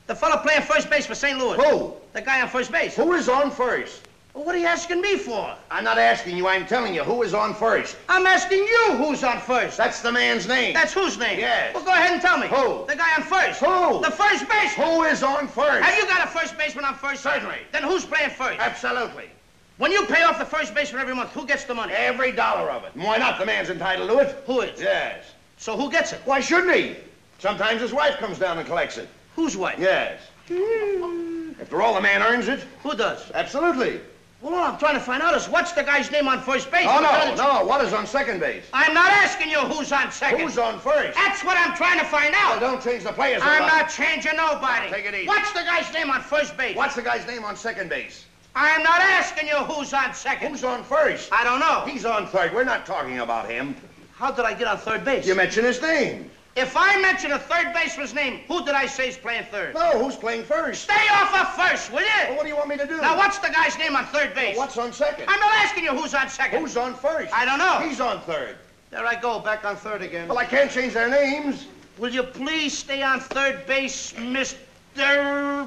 The 0.06 0.14
fellow 0.14 0.36
playing 0.36 0.62
first 0.62 0.90
base 0.90 1.06
for 1.06 1.14
St. 1.14 1.38
Louis. 1.38 1.56
Who? 1.56 1.94
The 2.12 2.20
guy 2.20 2.42
on 2.42 2.48
first 2.48 2.70
base. 2.70 2.94
Who 2.94 3.14
is 3.14 3.28
on 3.28 3.50
first? 3.50 4.02
Well, 4.34 4.44
what 4.44 4.54
are 4.54 4.58
you 4.58 4.66
asking 4.66 5.00
me 5.00 5.16
for? 5.16 5.54
I'm 5.70 5.84
not 5.84 5.96
asking 5.96 6.36
you, 6.36 6.46
I'm 6.46 6.66
telling 6.66 6.92
you, 6.92 7.04
who 7.04 7.22
is 7.22 7.32
on 7.32 7.54
first? 7.54 7.96
I'm 8.08 8.26
asking 8.26 8.58
you 8.58 8.96
who's 8.96 9.24
on 9.24 9.38
first. 9.40 9.78
That's 9.78 10.02
the 10.02 10.12
man's 10.12 10.46
name. 10.46 10.74
That's 10.74 10.92
whose 10.92 11.16
name? 11.16 11.38
Yes. 11.38 11.72
Well, 11.74 11.84
go 11.84 11.92
ahead 11.92 12.12
and 12.12 12.20
tell 12.20 12.36
me. 12.36 12.48
Who? 12.48 12.84
The 12.86 12.96
guy 12.96 13.14
on 13.16 13.22
first. 13.22 13.60
Who? 13.60 14.02
The 14.02 14.10
first 14.10 14.46
base. 14.48 14.74
Who 14.74 15.04
is 15.04 15.22
on 15.22 15.48
first? 15.48 15.84
Have 15.84 15.96
you 15.96 16.06
got 16.06 16.26
a 16.26 16.30
first 16.30 16.58
baseman 16.58 16.84
on 16.84 16.96
first? 16.96 17.22
Certainly. 17.22 17.58
Then 17.72 17.84
who's 17.84 18.04
playing 18.04 18.30
first? 18.30 18.58
Absolutely. 18.58 19.30
When 19.78 19.90
you 19.90 20.04
pay 20.06 20.22
off 20.24 20.38
the 20.38 20.44
first 20.44 20.74
baseman 20.74 21.00
every 21.00 21.14
month, 21.14 21.30
who 21.30 21.46
gets 21.46 21.64
the 21.64 21.74
money? 21.74 21.94
Every 21.94 22.32
dollar 22.32 22.70
of 22.70 22.84
it. 22.84 22.92
Why 22.94 23.16
not? 23.16 23.38
The 23.38 23.46
man's 23.46 23.70
entitled 23.70 24.10
to 24.10 24.18
it. 24.18 24.42
Who 24.46 24.60
is? 24.60 24.80
Yes. 24.80 25.24
So 25.56 25.76
who 25.76 25.90
gets 25.90 26.12
it? 26.12 26.20
Why 26.24 26.40
shouldn't 26.40 26.74
he? 26.74 26.96
Sometimes 27.38 27.80
his 27.80 27.92
wife 27.92 28.18
comes 28.18 28.38
down 28.38 28.58
and 28.58 28.66
collects 28.66 28.98
it. 28.98 29.08
Whose 29.36 29.56
wife? 29.56 29.78
Yes. 29.78 30.20
Hmm. 30.48 31.52
After 31.60 31.82
all, 31.82 31.94
the 31.94 32.00
man 32.00 32.22
earns 32.22 32.48
it. 32.48 32.60
Who 32.82 32.94
does? 32.94 33.30
Absolutely. 33.32 34.00
Well, 34.40 34.54
all 34.54 34.64
I'm 34.72 34.78
trying 34.78 34.94
to 34.94 35.00
find 35.00 35.22
out 35.22 35.34
is 35.34 35.48
what's 35.48 35.72
the 35.72 35.82
guy's 35.82 36.10
name 36.10 36.28
on 36.28 36.40
first 36.42 36.70
base? 36.70 36.86
Oh, 36.86 37.00
Because 37.00 37.38
no, 37.38 37.60
no. 37.60 37.64
What 37.64 37.82
is 37.82 37.94
on 37.94 38.06
second 38.06 38.40
base? 38.40 38.64
I'm 38.74 38.92
not 38.92 39.10
asking 39.10 39.48
you 39.50 39.58
who's 39.60 39.90
on 39.90 40.12
second. 40.12 40.40
Who's 40.40 40.58
on 40.58 40.78
first? 40.78 41.14
That's 41.16 41.42
what 41.42 41.56
I'm 41.56 41.74
trying 41.74 41.98
to 41.98 42.04
find 42.04 42.34
out. 42.34 42.60
Well, 42.60 42.72
don't 42.72 42.82
change 42.82 43.04
the 43.04 43.12
players. 43.12 43.40
I'm 43.42 43.62
about 43.62 43.84
not 43.84 43.90
changing 43.90 44.36
nobody. 44.36 44.90
Take 44.90 45.06
it 45.06 45.14
easy. 45.14 45.28
What's 45.28 45.52
the 45.52 45.62
guy's 45.62 45.90
name 45.94 46.10
on 46.10 46.20
first 46.20 46.56
base? 46.58 46.76
What's 46.76 46.94
the 46.94 47.02
guy's 47.02 47.26
name 47.26 47.42
on 47.44 47.56
second 47.56 47.88
base? 47.88 48.26
I'm 48.54 48.82
not 48.82 49.00
asking 49.00 49.48
you 49.48 49.56
who's 49.56 49.94
on 49.94 50.12
second. 50.14 50.50
Who's 50.50 50.62
on 50.62 50.84
first? 50.84 51.32
I 51.32 51.42
don't 51.42 51.58
know. 51.58 51.84
He's 51.90 52.04
on 52.04 52.26
third. 52.26 52.52
We're 52.54 52.64
not 52.64 52.84
talking 52.84 53.20
about 53.20 53.48
him. 53.48 53.74
How 54.14 54.30
did 54.30 54.44
I 54.44 54.52
get 54.52 54.68
on 54.68 54.76
third 54.76 55.04
base? 55.06 55.26
You 55.26 55.34
mentioned 55.34 55.66
his 55.66 55.80
name. 55.80 56.30
If 56.56 56.76
I 56.76 57.00
mention 57.00 57.32
a 57.32 57.38
third 57.38 57.72
baseman's 57.74 58.14
name, 58.14 58.40
who 58.46 58.64
did 58.64 58.74
I 58.76 58.86
say 58.86 59.08
is 59.08 59.16
playing 59.16 59.44
third? 59.50 59.74
No, 59.74 59.98
who's 59.98 60.14
playing 60.14 60.44
first? 60.44 60.84
Stay 60.84 61.06
off 61.10 61.34
of 61.34 61.54
first, 61.56 61.90
will 61.90 62.00
you? 62.00 62.06
Well, 62.28 62.36
what 62.36 62.42
do 62.44 62.48
you 62.48 62.56
want 62.56 62.68
me 62.68 62.76
to 62.76 62.86
do? 62.86 63.00
Now, 63.00 63.16
what's 63.16 63.38
the 63.38 63.48
guy's 63.48 63.76
name 63.76 63.96
on 63.96 64.06
third 64.06 64.34
base? 64.36 64.56
What's 64.56 64.78
on 64.78 64.92
second? 64.92 65.24
I'm 65.28 65.40
not 65.40 65.52
asking 65.54 65.82
you 65.82 65.90
who's 65.90 66.14
on 66.14 66.28
second. 66.28 66.60
Who's 66.60 66.76
on 66.76 66.94
first? 66.94 67.34
I 67.34 67.44
don't 67.44 67.58
know. 67.58 67.80
He's 67.88 68.00
on 68.00 68.20
third. 68.20 68.56
There 68.90 69.04
I 69.04 69.20
go, 69.20 69.40
back 69.40 69.64
on 69.64 69.74
third 69.74 70.02
again. 70.02 70.28
Well, 70.28 70.38
I 70.38 70.44
can't 70.44 70.70
change 70.70 70.92
their 70.94 71.10
names. 71.10 71.66
Will 71.98 72.12
you 72.12 72.22
please 72.22 72.78
stay 72.78 73.02
on 73.02 73.18
third 73.18 73.66
base, 73.66 74.12
Mr. 74.12 74.54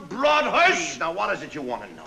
Broadhurst? 0.07 0.99
Now, 0.99 1.11
what 1.11 1.35
is 1.35 1.43
it 1.43 1.53
you 1.53 1.61
want 1.61 1.83
to 1.83 1.93
know? 1.95 2.05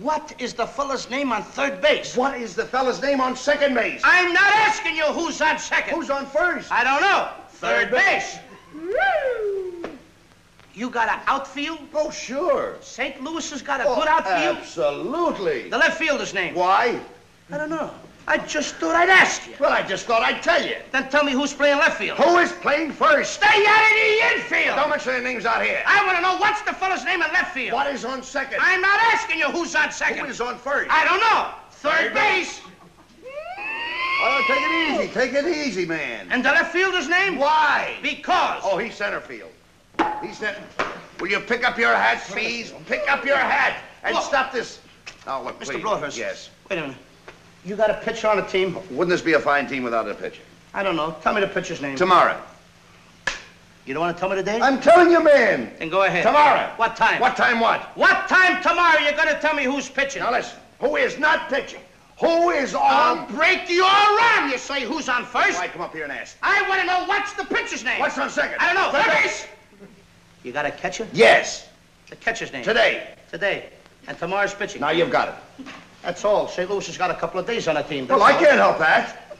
What 0.00 0.34
is 0.40 0.54
the 0.54 0.66
fella's 0.66 1.10
name 1.10 1.32
on 1.32 1.42
third 1.42 1.80
base? 1.80 2.16
What 2.16 2.40
is 2.40 2.54
the 2.54 2.64
fella's 2.64 3.00
name 3.02 3.20
on 3.20 3.36
second 3.36 3.74
base? 3.74 4.00
I'm 4.04 4.32
not 4.32 4.52
asking 4.54 4.96
you 4.96 5.04
who's 5.04 5.40
on 5.40 5.58
second. 5.58 5.94
Who's 5.94 6.10
on 6.10 6.26
first? 6.26 6.70
I 6.70 6.82
don't 6.84 7.00
know. 7.00 7.28
Third, 7.64 7.90
base. 7.90 8.38
You 10.74 10.90
got 10.90 11.08
an 11.08 11.20
outfield? 11.26 11.78
Oh, 11.94 12.10
sure. 12.10 12.74
St. 12.82 13.22
Louis 13.22 13.48
has 13.50 13.62
got 13.62 13.80
a 13.80 13.84
Oh, 13.86 13.94
good 13.94 14.08
outfield? 14.08 14.58
Absolutely. 14.58 15.70
The 15.70 15.78
left 15.78 15.96
fielder's 15.98 16.34
name? 16.34 16.54
Why? 16.54 17.00
I 17.50 17.56
don't 17.56 17.70
know. 17.70 17.90
I 18.26 18.36
just 18.38 18.74
thought 18.76 18.94
I'd 18.96 19.08
ask 19.08 19.46
you. 19.46 19.54
Well, 19.58 19.70
I 19.72 19.82
just 19.82 20.04
thought 20.06 20.20
I'd 20.22 20.42
tell 20.42 20.62
you. 20.62 20.76
Then 20.92 21.08
tell 21.08 21.24
me 21.24 21.32
who's 21.32 21.54
playing 21.54 21.78
left 21.78 21.98
field. 21.98 22.18
Who 22.18 22.38
is 22.38 22.52
playing 22.52 22.92
first? 22.92 23.34
Stay 23.34 23.46
out 23.66 23.82
of 23.84 23.96
the 23.96 24.34
infield. 24.42 24.76
Don't 24.76 24.90
mention 24.90 25.12
their 25.12 25.22
names 25.22 25.46
out 25.46 25.62
here. 25.64 25.82
I 25.86 26.04
want 26.04 26.16
to 26.18 26.22
know 26.22 26.36
what's 26.38 26.60
the 26.62 26.72
fella's 26.72 27.04
name 27.04 27.22
in 27.22 27.32
left 27.32 27.54
field. 27.54 27.72
What 27.74 27.86
is 27.94 28.04
on 28.04 28.22
second? 28.22 28.58
I'm 28.60 28.80
not 28.82 28.98
asking 29.12 29.38
you 29.38 29.46
who's 29.50 29.74
on 29.74 29.90
second. 29.92 30.24
Who 30.24 30.30
is 30.30 30.40
on 30.40 30.58
first? 30.58 30.90
I 30.90 31.04
don't 31.04 31.20
know. 31.20 31.50
Third, 31.70 32.12
Third 32.12 32.14
base. 32.14 32.60
Oh, 34.20 34.44
take 34.46 34.62
it 34.62 35.00
easy. 35.00 35.12
Take 35.12 35.32
it 35.34 35.66
easy, 35.66 35.86
man. 35.86 36.28
And 36.30 36.44
the 36.44 36.50
left 36.50 36.72
fielder's 36.72 37.08
name? 37.08 37.36
Why? 37.36 37.96
Because. 38.02 38.62
Oh, 38.64 38.78
he's 38.78 38.94
center 38.94 39.20
field. 39.20 39.50
He's 40.22 40.38
center. 40.38 40.62
Will 41.20 41.28
you 41.28 41.40
pick 41.40 41.64
up 41.64 41.78
your 41.78 41.94
hat, 41.94 42.22
please? 42.28 42.72
Pick 42.86 43.10
up 43.10 43.24
your 43.24 43.36
hat 43.36 43.78
and 44.02 44.14
Look. 44.14 44.24
stop 44.24 44.52
this. 44.52 44.80
Now, 45.26 45.42
look, 45.42 45.58
Mr. 45.60 45.80
Broadhurst. 45.80 46.18
Yes. 46.18 46.50
Wait 46.68 46.78
a 46.78 46.82
minute. 46.82 46.96
You 47.64 47.76
got 47.76 47.90
a 47.90 47.94
pitcher 47.94 48.28
on 48.28 48.36
the 48.36 48.42
team? 48.42 48.74
Wouldn't 48.90 49.08
this 49.08 49.22
be 49.22 49.32
a 49.34 49.40
fine 49.40 49.66
team 49.66 49.82
without 49.82 50.08
a 50.08 50.14
pitcher? 50.14 50.42
I 50.74 50.82
don't 50.82 50.96
know. 50.96 51.16
Tell 51.22 51.32
me 51.32 51.40
the 51.40 51.46
pitcher's 51.46 51.80
name. 51.80 51.96
Tomorrow. 51.96 52.40
You 53.86 53.92
don't 53.94 54.00
want 54.00 54.16
to 54.16 54.20
tell 54.20 54.30
me 54.30 54.36
today? 54.36 54.58
I'm 54.60 54.80
telling 54.80 55.10
you, 55.10 55.22
man. 55.22 55.70
Then 55.78 55.90
go 55.90 56.04
ahead. 56.04 56.24
Tomorrow. 56.24 56.72
What 56.76 56.96
time? 56.96 57.20
What 57.20 57.36
time 57.36 57.60
what? 57.60 57.96
What 57.96 58.28
time 58.28 58.62
tomorrow 58.62 58.98
you're 59.00 59.12
going 59.12 59.28
to 59.28 59.38
tell 59.40 59.54
me 59.54 59.64
who's 59.64 59.88
pitching? 59.88 60.22
Now, 60.22 60.32
listen. 60.32 60.58
Who 60.80 60.96
is 60.96 61.18
not 61.18 61.48
pitching? 61.48 61.80
Who 62.20 62.50
is 62.50 62.74
on? 62.74 62.82
I'll 62.84 63.18
on... 63.18 63.34
break 63.34 63.68
your 63.68 63.86
arm. 63.86 64.50
You 64.50 64.58
say 64.58 64.84
who's 64.84 65.08
on 65.08 65.24
first? 65.24 65.58
Why 65.58 65.68
come 65.68 65.82
up 65.82 65.92
here 65.92 66.04
and 66.04 66.12
ask? 66.12 66.36
I 66.42 66.68
want 66.68 66.80
to 66.80 66.86
know 66.86 67.04
what's 67.06 67.32
the 67.32 67.44
pitcher's 67.44 67.84
name. 67.84 67.98
What's 68.00 68.18
on 68.18 68.30
second? 68.30 68.58
I 68.60 68.72
don't 68.72 68.76
know. 68.76 68.90
Third 68.92 69.04
Third 69.04 69.22
base. 69.22 69.42
base. 69.42 69.48
You 70.44 70.52
got 70.52 70.66
a 70.66 70.70
catcher? 70.70 71.08
Yes. 71.12 71.68
The 72.10 72.16
catcher's 72.16 72.52
name? 72.52 72.62
Today. 72.62 73.14
Today. 73.30 73.70
And 74.06 74.16
tomorrow's 74.18 74.54
pitching. 74.54 74.82
Now 74.82 74.90
you've 74.90 75.10
got 75.10 75.28
it. 75.28 75.66
That's 76.02 76.24
all. 76.24 76.46
St. 76.46 76.70
Louis 76.70 76.86
has 76.86 76.98
got 76.98 77.10
a 77.10 77.14
couple 77.14 77.40
of 77.40 77.46
days 77.46 77.66
on 77.66 77.76
the 77.76 77.82
team. 77.82 78.06
Well, 78.06 78.22
I 78.22 78.32
all. 78.32 78.38
can't 78.38 78.58
help 78.58 78.78
that. 78.78 79.36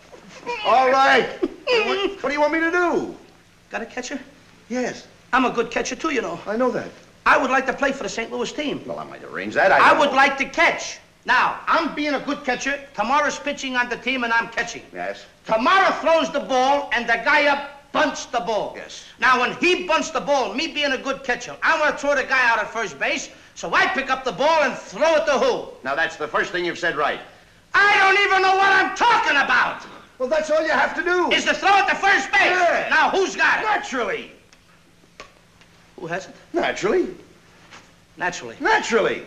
All 0.64 0.90
right. 0.90 1.28
what, 1.40 2.10
what 2.22 2.28
do 2.28 2.32
you 2.32 2.40
want 2.40 2.54
me 2.54 2.60
to 2.60 2.70
do? 2.70 3.14
Got 3.70 3.82
a 3.82 3.86
catcher? 3.86 4.18
Yes. 4.68 5.06
I'm 5.32 5.44
a 5.44 5.50
good 5.50 5.70
catcher, 5.70 5.94
too, 5.94 6.12
you 6.12 6.22
know. 6.22 6.40
I 6.46 6.56
know 6.56 6.70
that. 6.70 6.88
I 7.26 7.36
would 7.38 7.50
like 7.50 7.66
to 7.66 7.72
play 7.72 7.92
for 7.92 8.02
the 8.02 8.08
St. 8.08 8.32
Louis 8.32 8.50
team. 8.52 8.82
Well, 8.86 8.98
I 8.98 9.04
might 9.04 9.22
arrange 9.24 9.54
that. 9.54 9.72
I, 9.72 9.94
I 9.94 9.98
would 9.98 10.12
like 10.12 10.38
to 10.38 10.44
catch. 10.44 10.98
Now, 11.26 11.60
I'm 11.66 11.94
being 11.94 12.14
a 12.14 12.20
good 12.20 12.44
catcher. 12.44 12.78
Tomorrow's 12.94 13.38
pitching 13.38 13.76
on 13.76 13.88
the 13.88 13.96
team, 13.96 14.24
and 14.24 14.32
I'm 14.32 14.48
catching. 14.48 14.82
Yes. 14.92 15.24
Tomorrow 15.46 15.90
throws 16.00 16.30
the 16.30 16.40
ball, 16.40 16.90
and 16.92 17.08
the 17.08 17.14
guy 17.24 17.46
up 17.46 17.92
bunts 17.92 18.26
the 18.26 18.40
ball. 18.40 18.74
Yes. 18.76 19.04
Now, 19.20 19.40
when 19.40 19.54
he 19.56 19.86
bunts 19.86 20.10
the 20.10 20.20
ball, 20.20 20.52
me 20.52 20.68
being 20.68 20.92
a 20.92 20.98
good 20.98 21.24
catcher, 21.24 21.56
I 21.62 21.80
want 21.80 21.94
to 21.94 21.98
throw 21.98 22.14
the 22.14 22.24
guy 22.24 22.50
out 22.50 22.58
at 22.58 22.70
first 22.70 22.98
base, 22.98 23.30
so 23.54 23.72
I 23.72 23.86
pick 23.86 24.10
up 24.10 24.24
the 24.24 24.32
ball 24.32 24.64
and 24.64 24.74
throw 24.76 25.14
it 25.16 25.26
to 25.26 25.32
who? 25.38 25.68
Now, 25.82 25.94
that's 25.94 26.16
the 26.16 26.28
first 26.28 26.52
thing 26.52 26.64
you've 26.64 26.78
said 26.78 26.96
right. 26.96 27.20
I 27.72 27.96
don't 27.98 28.22
even 28.26 28.42
know 28.42 28.56
what 28.56 28.72
I'm 28.72 28.96
talking 28.96 29.36
about. 29.36 29.86
Well, 30.18 30.28
that's 30.28 30.50
all 30.50 30.62
you 30.62 30.70
have 30.70 30.94
to 30.96 31.02
do. 31.02 31.32
Is 31.32 31.44
to 31.44 31.54
throw 31.54 31.76
it 31.78 31.88
to 31.88 31.94
first 31.94 32.30
base. 32.30 32.42
Yeah. 32.42 32.88
Now, 32.90 33.10
who's 33.10 33.34
got 33.34 33.60
it? 33.60 33.62
Naturally. 33.62 34.32
Who 35.98 36.06
has 36.06 36.26
it? 36.26 36.34
Naturally. 36.52 37.14
Naturally. 38.16 38.56
Naturally. 38.60 39.26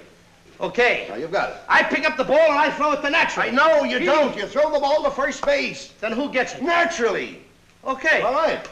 Okay. 0.60 1.06
Now, 1.10 1.16
you've 1.16 1.32
got 1.32 1.50
it. 1.52 1.56
I 1.70 1.84
pick 1.84 2.06
up 2.10 2.18
the 2.18 2.24
ball 2.24 2.40
and 2.40 2.58
I 2.58 2.72
throw 2.72 2.94
it 2.94 3.02
to 3.02 3.10
naturally. 3.10 3.50
I 3.50 3.52
know 3.52 3.84
you 3.84 4.00
He- 4.00 4.06
don't. 4.06 4.36
You 4.36 4.48
throw 4.48 4.72
the 4.72 4.80
ball 4.80 5.04
to 5.04 5.12
first 5.12 5.46
base. 5.46 5.92
Then 6.00 6.12
who 6.12 6.30
gets 6.30 6.56
it? 6.56 6.64
Naturally. 6.64 7.44
Okay. 7.86 8.22
All 8.22 8.34
right. 8.34 8.68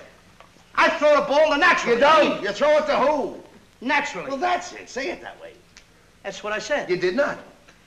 I 0.76 0.90
throw 0.90 1.16
the 1.16 1.28
ball 1.28 1.52
to 1.52 1.58
naturally. 1.58 1.96
You 1.96 2.02
don't. 2.02 2.42
You 2.44 2.52
throw 2.52 2.78
it 2.78 2.86
to 2.88 2.96
who? 2.96 3.42
Naturally. 3.82 4.30
Well, 4.30 4.38
that's 4.38 4.74
it. 4.74 4.90
Say 4.90 5.10
it 5.10 5.22
that 5.22 5.40
way. 5.42 5.54
That's 6.24 6.44
what 6.44 6.54
I 6.54 6.60
said. 6.60 6.90
You 6.90 6.98
did 6.98 7.16
not. 7.16 7.38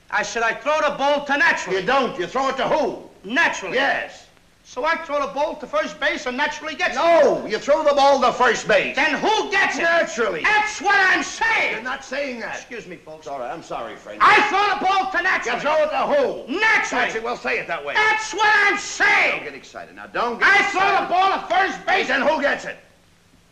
I 0.09 0.23
said 0.23 0.43
I 0.43 0.53
throw 0.53 0.79
the 0.81 0.95
ball 0.97 1.25
to 1.25 1.37
naturally. 1.37 1.81
You 1.81 1.85
don't. 1.85 2.17
You 2.17 2.25
throw 2.25 2.49
it 2.49 2.57
to 2.57 2.67
who? 2.67 3.03
Naturally. 3.23 3.75
Yes. 3.75 4.25
So 4.69 4.85
I 4.85 4.97
throw 4.97 5.25
the 5.25 5.33
ball 5.33 5.55
to 5.55 5.65
first 5.65 5.99
base 5.99 6.27
and 6.27 6.37
naturally 6.37 6.75
gets 6.75 6.95
it. 6.95 6.99
No, 6.99 7.43
you 7.47 7.57
throw 7.57 7.83
the 7.83 7.95
ball 7.95 8.21
to 8.21 8.31
first 8.31 8.67
base. 8.67 8.95
Then 8.95 9.15
who 9.15 9.49
gets 9.49 9.79
it? 9.79 9.81
Naturally. 9.81 10.43
That's 10.43 10.79
what 10.79 10.93
I'm 10.95 11.23
saying. 11.23 11.71
You're 11.71 11.81
not 11.81 12.05
saying 12.05 12.39
that. 12.41 12.57
Excuse 12.57 12.85
me, 12.85 12.97
folks. 12.97 13.25
All 13.25 13.39
right, 13.39 13.51
I'm 13.51 13.63
sorry, 13.63 13.95
Frank. 13.95 14.21
I 14.23 14.47
throw 14.47 14.77
the 14.77 14.85
ball 14.85 15.11
to 15.11 15.23
naturally. 15.23 15.57
You 15.57 15.63
naturally. 15.63 15.89
throw 15.89 16.21
it 16.21 16.45
to 16.45 16.53
who? 16.53 16.59
Naturally. 16.59 17.17
It. 17.17 17.23
Well, 17.23 17.35
say 17.35 17.57
it 17.57 17.65
that 17.65 17.83
way. 17.83 17.95
That's 17.95 18.31
what 18.31 18.47
I'm 18.47 18.77
saying. 18.77 19.37
Don't 19.37 19.45
get 19.45 19.55
excited 19.55 19.95
now. 19.95 20.05
Don't 20.05 20.37
get 20.37 20.47
I 20.47 20.57
excited. 20.57 20.71
throw 20.71 21.01
the 21.01 21.13
ball 21.13 21.41
to 21.41 21.47
first 21.47 21.85
base 21.87 22.07
Then 22.09 22.21
and 22.21 22.29
who 22.29 22.39
gets 22.39 22.65
it? 22.65 22.77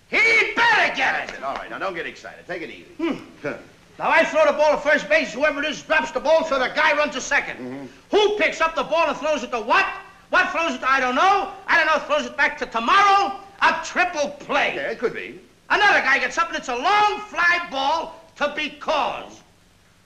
he 0.09 0.53
better 0.55 0.95
get 0.95 1.33
it. 1.33 1.41
All 1.41 1.55
right, 1.55 1.67
now 1.71 1.79
don't 1.79 1.95
get 1.95 2.05
excited. 2.05 2.45
Take 2.45 2.61
it 2.61 2.69
easy. 2.69 2.93
Hmm. 2.99 3.49
Now 3.97 4.11
I 4.11 4.23
throw 4.23 4.45
the 4.45 4.53
ball 4.53 4.75
to 4.75 4.77
first 4.77 5.09
base. 5.09 5.33
Whoever 5.33 5.63
it 5.63 5.67
is 5.67 5.81
drops 5.81 6.11
the 6.11 6.19
ball, 6.19 6.45
so 6.45 6.59
the 6.59 6.67
guy 6.75 6.95
runs 6.95 7.13
to 7.13 7.19
2nd 7.19 7.87
Who 8.11 8.37
picks 8.37 8.61
up 8.61 8.75
the 8.75 8.83
ball 8.83 9.07
and 9.07 9.17
throws 9.17 9.41
it 9.41 9.49
to 9.49 9.59
what? 9.59 9.87
What 10.29 10.51
throws 10.51 10.75
it 10.75 10.79
to? 10.79 10.91
I 10.91 10.99
don't 10.99 11.15
know. 11.15 11.51
I 11.67 11.77
don't 11.77 11.87
know. 11.87 12.05
Throws 12.05 12.25
it 12.25 12.35
back 12.35 12.57
to 12.59 12.65
tomorrow. 12.65 13.39
A 13.61 13.81
triple 13.83 14.29
play. 14.31 14.73
Yeah, 14.75 14.91
it 14.91 14.99
could 14.99 15.13
be. 15.13 15.39
Another 15.69 15.99
guy 15.99 16.19
gets 16.19 16.37
up 16.37 16.47
and 16.47 16.57
it's 16.57 16.69
a 16.69 16.75
long 16.75 17.19
fly 17.21 17.67
ball 17.71 18.23
to 18.37 18.53
because. 18.55 19.41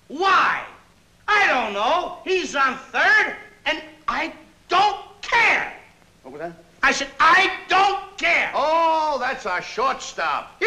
Why? 0.08 0.64
I 1.28 1.48
don't 1.48 1.74
know. 1.74 2.18
He's 2.24 2.56
on 2.56 2.78
third, 2.78 3.36
and 3.66 3.82
I 4.08 4.34
don't 4.68 5.00
care. 5.22 5.74
What 6.24 6.34
was 6.34 6.40
that? 6.42 6.54
I 6.84 6.92
said 6.92 7.08
I 7.20 7.58
don't 7.68 8.18
care. 8.18 8.52
Oh, 8.54 9.18
that's 9.20 9.46
our 9.46 9.62
shortstop. 9.62 10.62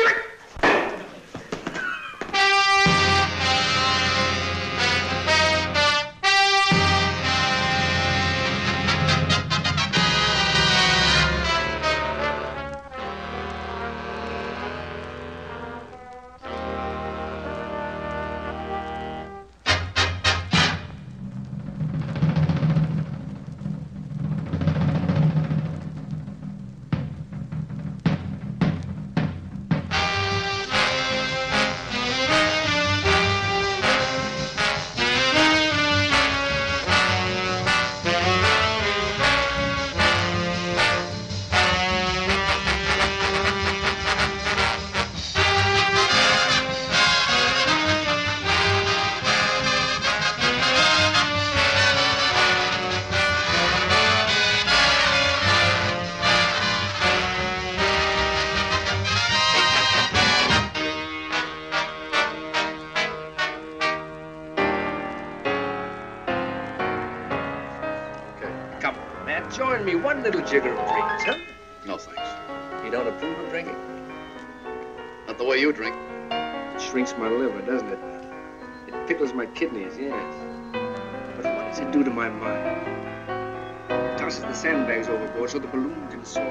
Kidneys, 79.54 79.96
yes. 79.96 80.34
But 81.36 81.44
what 81.44 81.68
does 81.68 81.78
it 81.78 81.92
do 81.92 82.02
to 82.02 82.10
my 82.10 82.28
mind? 82.28 82.88
It 83.88 84.18
tosses 84.18 84.42
the 84.42 84.52
sandbags 84.52 85.08
overboard 85.08 85.50
so 85.50 85.60
the 85.60 85.68
balloon 85.68 86.08
can 86.08 86.24
soar. 86.24 86.44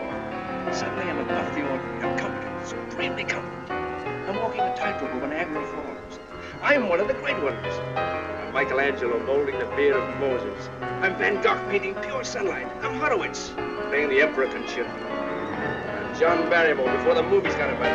Suddenly 0.71 1.03
I'm 1.03 1.19
above 1.19 1.53
the 1.53 1.69
ordinary. 1.69 2.03
I'm 2.03 2.17
competent, 2.17 2.67
supremely 2.67 3.25
competent. 3.25 3.71
I'm 3.71 4.37
walking 4.37 4.61
a 4.61 4.75
tightrope 4.77 5.13
over 5.13 5.27
Niagara 5.27 5.65
Falls. 5.67 6.19
I'm 6.61 6.87
one 6.87 7.01
of 7.01 7.09
the 7.09 7.13
great 7.15 7.41
ones. 7.43 7.67
I'm 7.97 8.53
Michelangelo 8.53 9.19
molding 9.25 9.59
the 9.59 9.65
beard 9.75 9.97
of 9.97 10.19
Moses. 10.21 10.69
I'm 10.81 11.17
Van 11.17 11.41
Gogh 11.41 11.61
painting 11.69 11.95
pure 11.95 12.23
sunlight. 12.23 12.67
I'm 12.81 12.99
Horowitz 12.99 13.49
playing 13.89 14.09
the 14.09 14.21
Emperor 14.21 14.47
Concerto. 14.47 14.89
I'm 14.89 16.17
John 16.17 16.49
Barrymore 16.49 16.89
before 16.97 17.15
the 17.15 17.23
movies 17.23 17.53
got 17.55 17.77
by. 17.79 17.89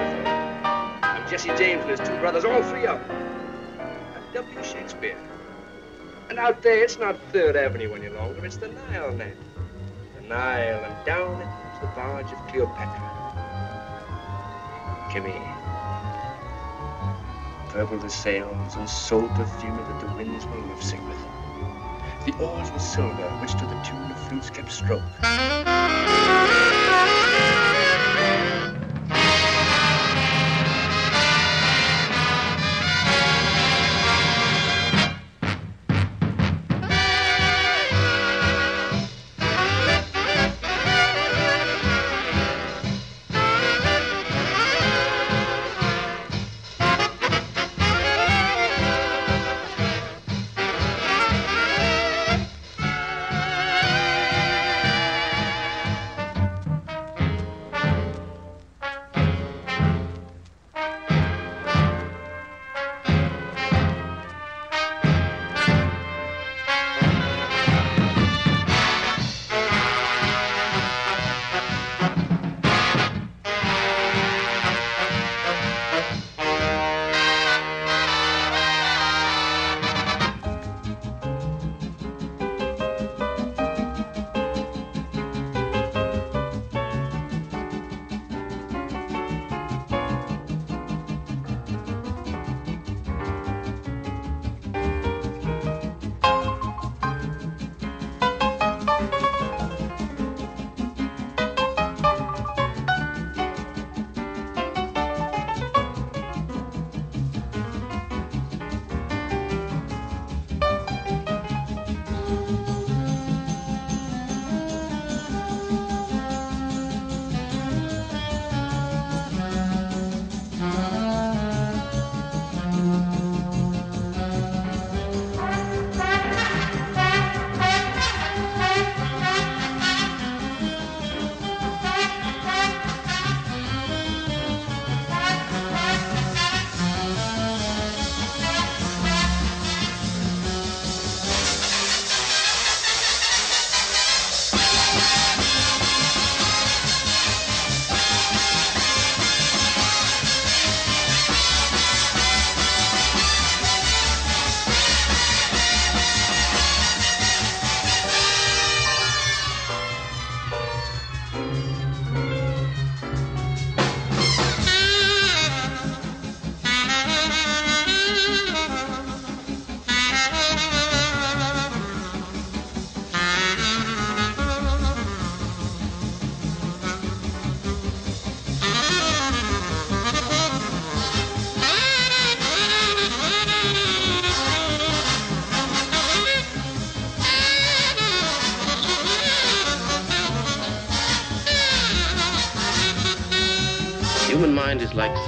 I'm 1.02 1.30
Jesse 1.30 1.48
James 1.56 1.80
and 1.82 1.90
his 1.90 2.00
two 2.00 2.14
brothers, 2.18 2.44
all 2.44 2.62
three 2.64 2.84
of 2.86 2.98
them. 3.08 3.27
W. 4.34 4.62
Shakespeare. 4.62 5.16
And 6.28 6.38
out 6.38 6.60
there, 6.60 6.84
it's 6.84 6.98
not 6.98 7.18
Third 7.32 7.56
Avenue 7.56 7.94
any 7.94 8.10
longer, 8.10 8.44
it's 8.44 8.58
the 8.58 8.68
Nile 8.68 9.12
now. 9.12 9.32
The 10.20 10.28
Nile, 10.28 10.84
and 10.84 11.06
down 11.06 11.40
it 11.40 11.44
comes 11.44 11.80
the 11.80 11.86
barge 11.96 12.30
of 12.32 12.38
Cleopatra. 12.48 13.08
Kimmy. 15.08 15.40
Purple 17.70 17.98
the 17.98 18.10
sails, 18.10 18.76
and 18.76 18.88
soul 18.88 19.28
perfumed 19.28 19.78
that 19.78 20.00
the 20.00 20.14
winds 20.14 20.44
will 20.46 20.60
love 20.60 20.78
with. 20.78 22.26
The 22.26 22.44
oars 22.44 22.70
were 22.70 22.78
silver, 22.78 23.28
which 23.40 23.52
to 23.52 23.64
the 23.64 23.80
tune 23.82 24.10
of 24.10 24.28
flutes 24.28 24.50
kept 24.50 24.70
stroke. 24.70 26.17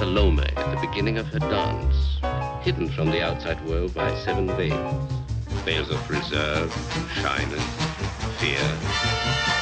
Salome 0.01 0.41
at 0.41 0.75
the 0.75 0.87
beginning 0.87 1.19
of 1.19 1.27
her 1.27 1.37
dance, 1.37 2.17
hidden 2.63 2.89
from 2.89 3.11
the 3.11 3.21
outside 3.21 3.63
world 3.67 3.93
by 3.93 4.11
seven 4.15 4.47
veils. 4.57 5.11
Veils 5.63 5.91
of 5.91 6.09
reserve, 6.09 6.73
shyness, 7.13 7.63
fear, 8.39 9.60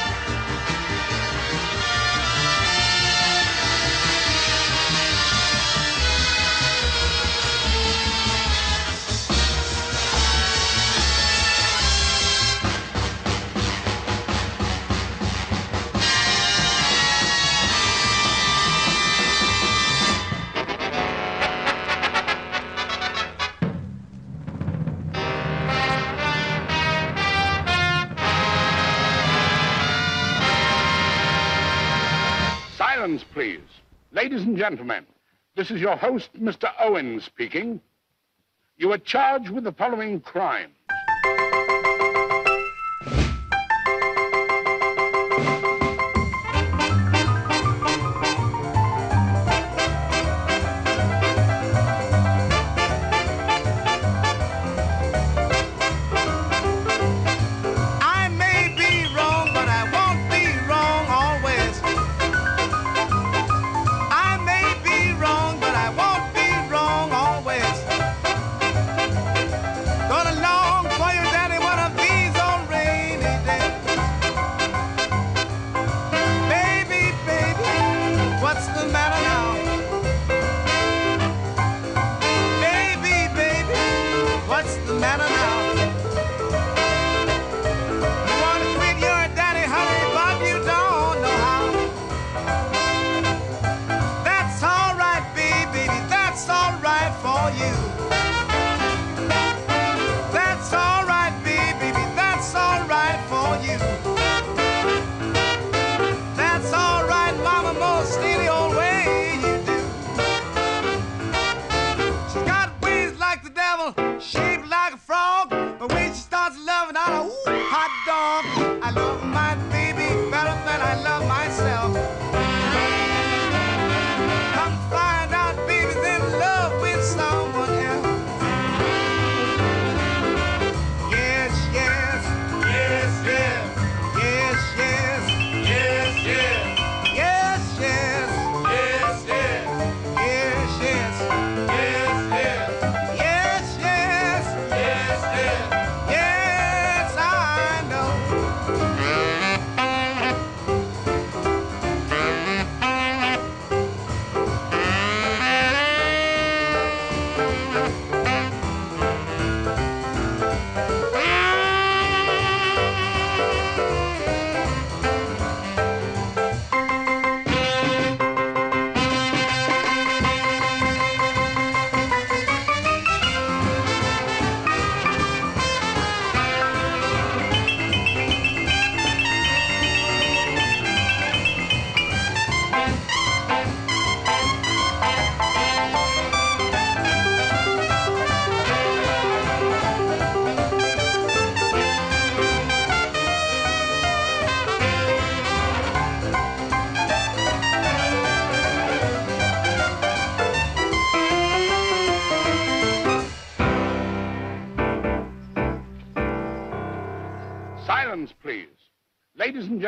gentlemen, 34.60 35.06
this 35.56 35.70
is 35.70 35.80
your 35.80 35.96
host, 35.96 36.28
Mr. 36.38 36.70
Owen, 36.78 37.18
speaking. 37.22 37.80
You 38.76 38.92
are 38.92 38.98
charged 38.98 39.48
with 39.48 39.64
the 39.64 39.72
following 39.72 40.20
crime. 40.20 40.72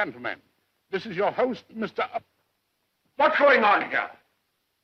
gentlemen, 0.04 0.38
this 0.90 1.06
is 1.06 1.16
your 1.16 1.30
host, 1.30 1.62
Mr. 1.78 2.00
Up. 2.00 2.24
What's 3.18 3.38
going 3.38 3.62
on 3.62 3.88
here? 3.88 4.10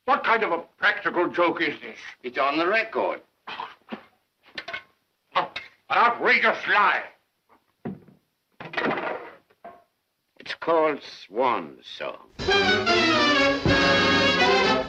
What 0.04 0.22
kind 0.22 0.44
of 0.44 0.52
a 0.52 0.58
practical 0.78 1.28
joke 1.28 1.60
is 1.60 1.74
this? 1.80 1.98
It's 2.22 2.38
on 2.38 2.56
the 2.56 2.68
record. 2.68 3.20
An 5.34 5.48
outrageous 5.90 6.58
lie. 6.68 7.02
It's 10.38 10.54
called 10.60 11.00
Swan 11.26 11.78
Song. 11.98 12.28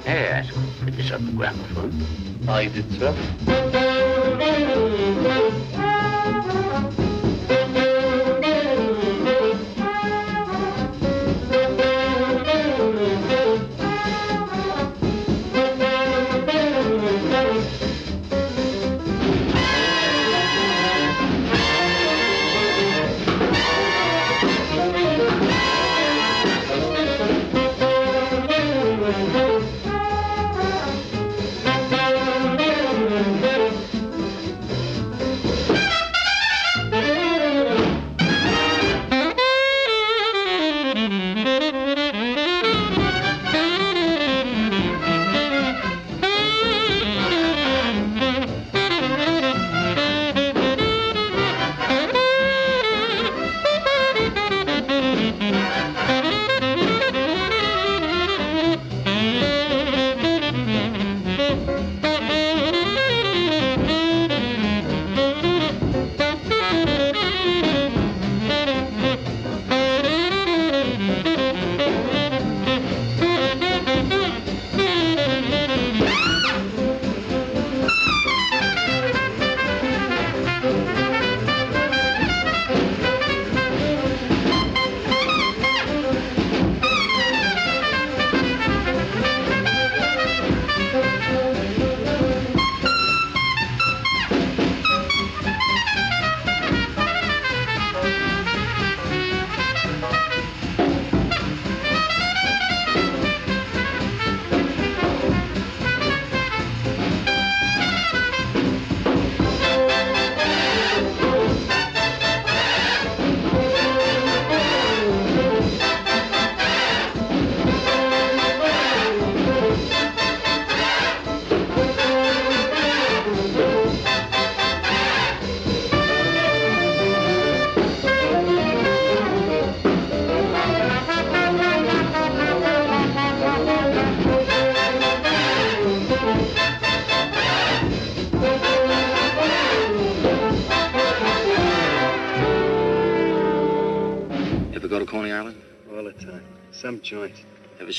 Yes, 0.06 0.52
it 0.86 1.00
is 1.00 1.12
on 1.12 1.26
the 1.26 1.32
gramophone. 1.32 2.48
I 2.48 2.68
did, 2.68 2.88
sir. 3.00 4.09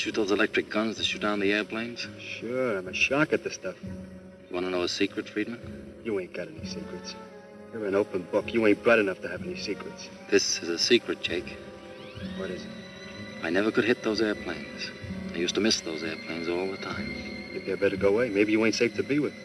Shoot 0.01 0.15
those 0.15 0.31
electric 0.31 0.67
guns 0.67 0.97
to 0.97 1.03
shoot 1.03 1.21
down 1.21 1.39
the 1.39 1.53
airplanes? 1.53 2.07
Sure, 2.17 2.79
I'm 2.79 2.87
a 2.87 2.93
shark 2.93 3.33
at 3.33 3.43
the 3.43 3.51
stuff. 3.51 3.75
You 3.83 4.55
want 4.55 4.65
to 4.65 4.71
know 4.71 4.81
a 4.81 4.89
secret, 4.89 5.29
Friedman? 5.29 5.59
You 6.03 6.19
ain't 6.19 6.33
got 6.33 6.47
any 6.47 6.65
secrets. 6.65 7.13
You're 7.71 7.85
an 7.85 7.93
open 7.93 8.23
book. 8.31 8.51
You 8.51 8.65
ain't 8.65 8.81
bright 8.81 8.97
enough 8.97 9.21
to 9.21 9.27
have 9.27 9.43
any 9.43 9.55
secrets. 9.55 10.09
This 10.31 10.63
is 10.63 10.69
a 10.69 10.79
secret, 10.79 11.21
Jake. 11.21 11.55
What 12.37 12.49
is 12.49 12.63
it? 12.63 12.71
I 13.43 13.51
never 13.51 13.69
could 13.69 13.83
hit 13.83 14.01
those 14.01 14.21
airplanes. 14.21 14.89
I 15.35 15.37
used 15.37 15.53
to 15.53 15.61
miss 15.61 15.81
those 15.81 16.01
airplanes 16.01 16.49
all 16.49 16.65
the 16.65 16.77
time. 16.77 17.13
Maybe 17.53 17.71
I 17.71 17.75
better 17.75 17.95
go 17.95 18.09
away. 18.09 18.29
Maybe 18.29 18.53
you 18.53 18.65
ain't 18.65 18.73
safe 18.73 18.95
to 18.95 19.03
be 19.03 19.19
with. 19.19 19.35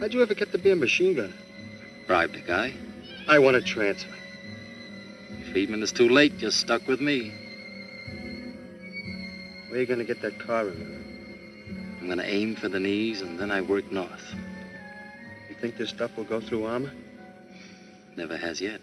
How'd 0.00 0.12
you 0.12 0.20
ever 0.20 0.34
get 0.34 0.50
to 0.50 0.58
be 0.58 0.72
a 0.72 0.76
machine 0.76 1.14
gunner? 1.14 1.32
Bribed 2.08 2.34
a 2.34 2.40
guy. 2.40 2.74
I 3.28 3.38
want 3.38 3.54
a 3.54 3.62
transfer. 3.62 4.10
Friedman, 5.52 5.80
it's 5.80 5.92
too 5.92 6.08
late. 6.08 6.32
You're 6.40 6.50
stuck 6.50 6.88
with 6.88 7.00
me. 7.00 7.32
Where 9.68 9.78
are 9.78 9.80
you 9.80 9.86
gonna 9.86 10.04
get 10.04 10.22
that 10.22 10.38
car 10.38 10.68
in? 10.68 11.06
I'm 12.06 12.14
going 12.14 12.24
to 12.24 12.32
aim 12.32 12.54
for 12.54 12.68
the 12.68 12.78
knees, 12.78 13.20
and 13.20 13.36
then 13.36 13.50
I 13.50 13.60
work 13.62 13.90
north. 13.90 14.32
You 15.48 15.56
think 15.56 15.76
this 15.76 15.88
stuff 15.88 16.16
will 16.16 16.22
go 16.22 16.40
through 16.40 16.64
armor? 16.64 16.92
Never 18.16 18.36
has 18.36 18.60
yet. 18.60 18.80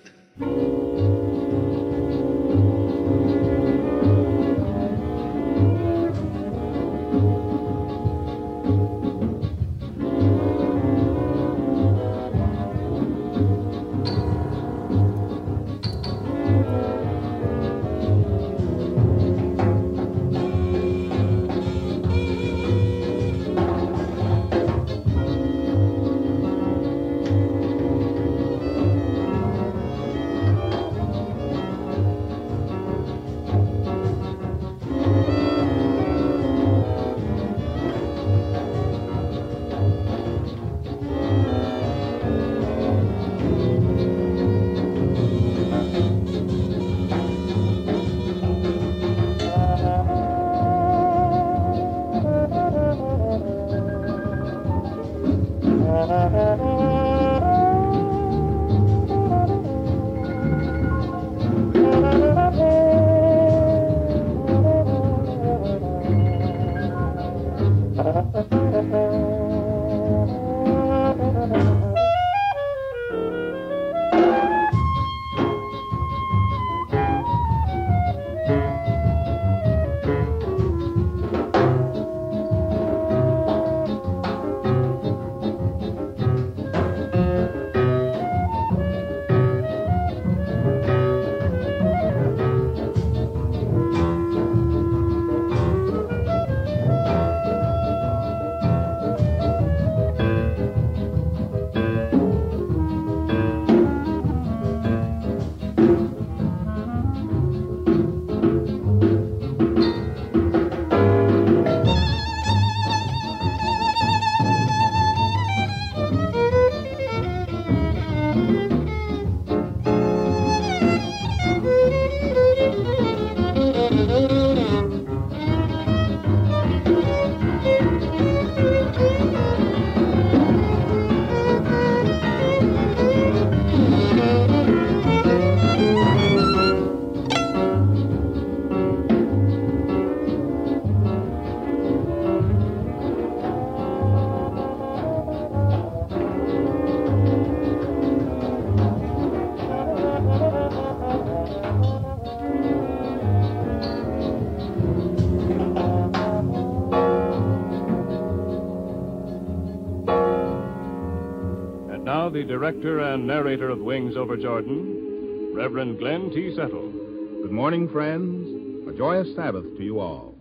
Director 162.64 163.00
and 163.00 163.28
narrator 163.28 163.70
of 163.70 163.80
Wings 163.80 164.16
Over 164.16 164.38
Jordan, 164.38 165.52
Reverend 165.54 166.00
Glenn 166.00 166.30
T. 166.30 166.56
Settle. 166.56 166.94
Good 167.42 167.52
morning, 167.52 167.90
friends. 167.90 168.88
A 168.88 168.98
joyous 168.98 169.36
Sabbath 169.36 169.66
to 169.76 169.84
you 169.84 170.00
all. 170.00 170.34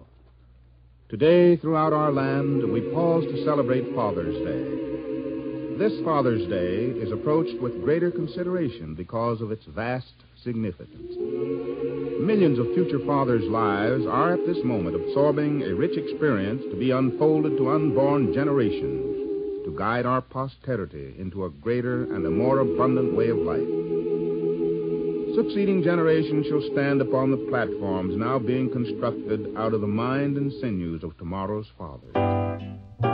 Today, 1.09 1.57
throughout 1.57 1.93
our 1.93 2.13
land, 2.13 2.73
we 2.73 2.81
pause 2.93 3.25
to 3.25 3.45
celebrate 3.45 3.93
Father's 3.97 4.37
Day. 4.37 5.79
This 5.79 6.01
Father's 6.05 6.49
Day 6.49 6.97
is 6.97 7.11
approached 7.11 7.61
with 7.61 7.83
greater 7.83 8.13
consideration 8.13 8.95
because 8.95 9.41
of 9.41 9.51
its 9.51 9.65
vast 9.65 10.15
significance. 10.45 11.17
Millions 12.21 12.61
of 12.61 12.73
future 12.73 13.05
fathers' 13.05 13.51
lives 13.51 14.07
are 14.07 14.35
at 14.35 14.47
this 14.47 14.63
moment 14.63 14.95
absorbing 14.95 15.63
a 15.63 15.75
rich 15.75 15.99
experience 15.99 16.63
to 16.71 16.77
be 16.77 16.93
unfolded 16.93 17.57
to 17.57 17.71
unborn 17.71 18.33
generations 18.33 19.22
guide 19.77 20.07
our 20.07 20.21
posterity 20.21 21.15
into 21.19 21.45
a 21.45 21.51
greater 21.51 22.05
and 22.15 22.25
a 22.27 22.31
more 22.31 22.61
abundant 22.61 23.15
way 23.15 23.29
of 23.29 23.39
life. 23.39 23.69
Succeeding 25.35 25.83
generations 25.83 26.47
shall 26.47 26.63
stand 26.73 27.01
upon 27.01 27.31
the 27.31 27.47
platforms 27.49 28.15
now 28.17 28.39
being 28.39 28.71
constructed 28.71 29.55
out 29.57 29.73
of 29.73 29.81
the 29.81 29.87
mind 29.87 30.37
and 30.37 30.53
sinews 30.61 31.03
of 31.03 31.17
tomorrow's 31.17 31.71
fathers. 31.79 33.12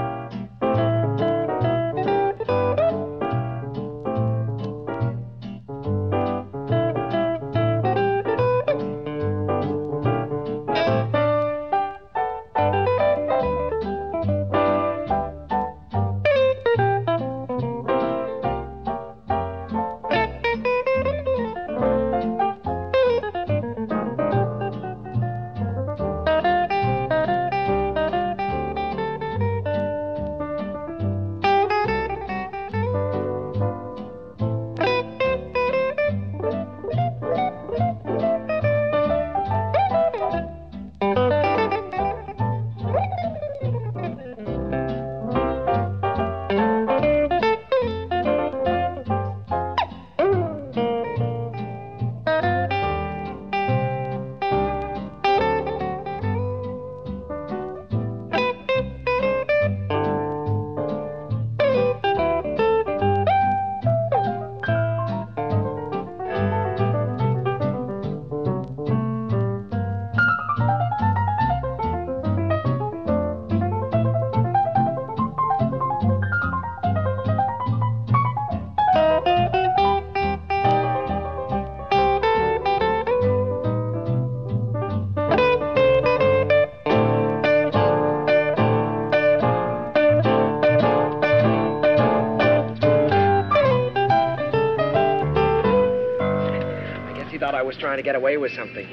To 97.99 98.03
get 98.03 98.15
away 98.17 98.37
with 98.39 98.53
something. 98.53 98.89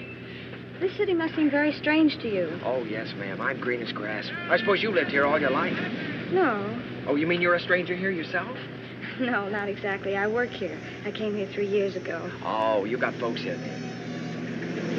This 0.80 0.96
city 0.98 1.14
must 1.14 1.36
seem 1.36 1.50
very 1.50 1.72
strange 1.74 2.18
to 2.20 2.28
you. 2.28 2.60
Oh, 2.66 2.84
yes, 2.84 3.14
ma'am. 3.18 3.40
I'm 3.40 3.60
green 3.60 3.82
as 3.82 3.92
grass. 3.94 4.30
I 4.50 4.58
suppose 4.58 4.84
you 4.84 4.92
lived 4.92 5.10
here 5.12 5.26
all 5.26 5.40
your 5.40 5.52
life. 5.52 5.78
No, 6.32 6.82
Oh, 7.08 7.16
you 7.16 7.28
mean 7.28 7.40
you're 7.40 7.54
a 7.54 7.60
stranger 7.60 7.96
here 7.96 8.10
yourself? 8.10 8.58
no, 9.20 9.48
not 9.48 9.70
exactly. 9.70 10.18
I 10.18 10.26
work 10.28 10.50
here. 10.50 10.78
I 11.06 11.12
came 11.12 11.36
here 11.36 11.46
three 11.48 11.68
years 11.68 11.96
ago. 11.96 12.30
Oh, 12.44 12.84
you 12.86 12.98
got 12.98 13.14
folks 13.16 13.42
here 13.42 13.56
then. 13.56 13.82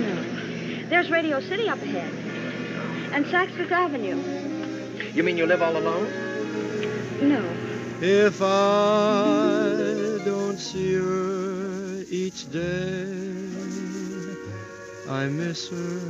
No. 0.00 0.88
There's 0.88 1.10
Radio 1.10 1.40
City 1.40 1.68
up 1.68 1.82
ahead. 1.82 2.12
And 3.12 3.24
Saks 3.26 3.50
Fifth 3.56 3.72
Avenue. 3.72 4.22
You 5.14 5.22
mean 5.24 5.36
you 5.36 5.46
live 5.46 5.62
all 5.62 5.76
alone? 5.76 6.08
No. 7.28 7.42
If 8.00 8.40
I 8.40 10.24
don't 10.24 10.58
see 10.58 10.94
her 10.94 12.04
each 12.08 12.48
day, 12.52 13.55
I 15.08 15.28
miss 15.28 15.68
her. 15.68 16.00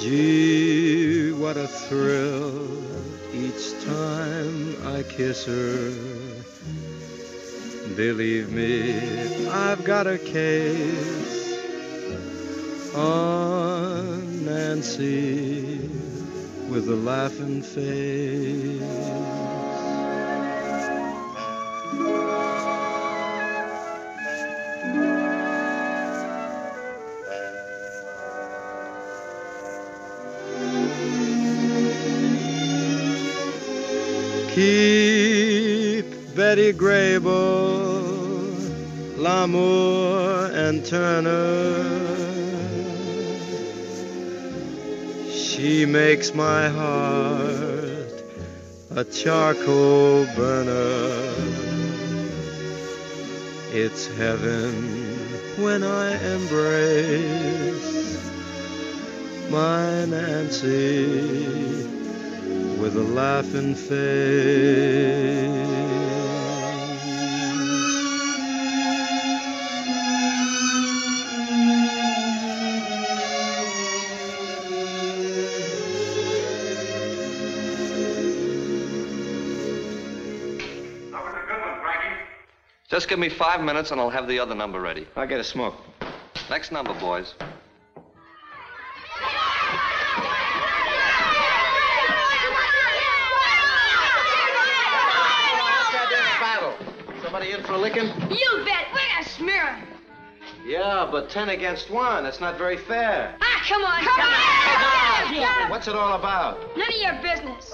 Gee, 0.00 1.32
what 1.32 1.56
a 1.58 1.66
thrill 1.68 2.82
each 3.34 3.72
time 3.84 4.76
I 4.86 5.02
kiss 5.02 5.44
her. 5.44 5.92
Believe 7.94 8.50
me, 8.50 9.48
I've 9.48 9.84
got 9.84 10.06
a 10.06 10.18
case 10.18 11.58
on 12.94 14.44
Nancy 14.46 15.78
with 16.70 16.88
a 16.88 16.96
laughing 16.96 17.60
face. 17.60 19.47
Betty 36.58 36.72
Grable, 36.72 38.50
Lamour, 39.16 40.50
and 40.52 40.84
Turner. 40.84 41.84
She 45.30 45.86
makes 45.86 46.34
my 46.34 46.68
heart 46.68 48.24
a 48.90 49.04
charcoal 49.04 50.26
burner. 50.34 51.32
It's 53.70 54.08
heaven 54.16 54.72
when 55.62 55.84
I 55.84 56.08
embrace 56.34 58.18
my 59.48 60.06
Nancy 60.06 61.06
with 62.80 62.96
a 62.96 63.06
laughing 63.14 63.76
face. 63.76 65.47
Just 82.98 83.08
give 83.08 83.20
me 83.20 83.28
five 83.28 83.60
minutes 83.60 83.92
and 83.92 84.00
I'll 84.00 84.10
have 84.10 84.26
the 84.26 84.40
other 84.40 84.56
number 84.56 84.80
ready. 84.80 85.06
I'll 85.14 85.24
get 85.24 85.38
a 85.38 85.44
smoke. 85.44 85.76
Next 86.50 86.72
number, 86.72 86.92
boys. 86.94 87.32
Battle. 96.40 96.74
Somebody 97.22 97.52
in 97.52 97.62
for 97.62 97.74
a 97.74 97.78
licking? 97.78 98.06
You 98.06 98.64
bet. 98.64 98.88
We're 98.92 99.06
gonna 99.14 99.28
smear 99.28 99.74
him. 99.76 99.86
Yeah, 100.66 101.08
but 101.08 101.30
ten 101.30 101.50
against 101.50 101.90
one. 101.90 102.24
That's 102.24 102.40
not 102.40 102.58
very 102.58 102.78
fair. 102.78 103.36
Ah, 103.40 103.64
come 103.68 103.84
on. 103.84 104.02
Come 104.02 105.38
on. 105.38 105.70
What's 105.70 105.86
it 105.86 105.94
all 105.94 106.18
about? 106.18 106.58
None 106.76 106.88
of 106.88 107.00
your 107.00 107.14
business. 107.22 107.72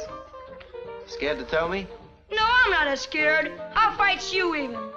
Scared 1.07 1.39
to 1.39 1.47
tell 1.47 1.71
me? 1.71 1.87
No, 2.31 2.43
I'm 2.43 2.71
not 2.71 2.89
as 2.89 3.01
scared. 3.01 3.53
I'll 3.75 3.97
fight 3.97 4.31
you 4.31 4.55
even. 4.55 4.91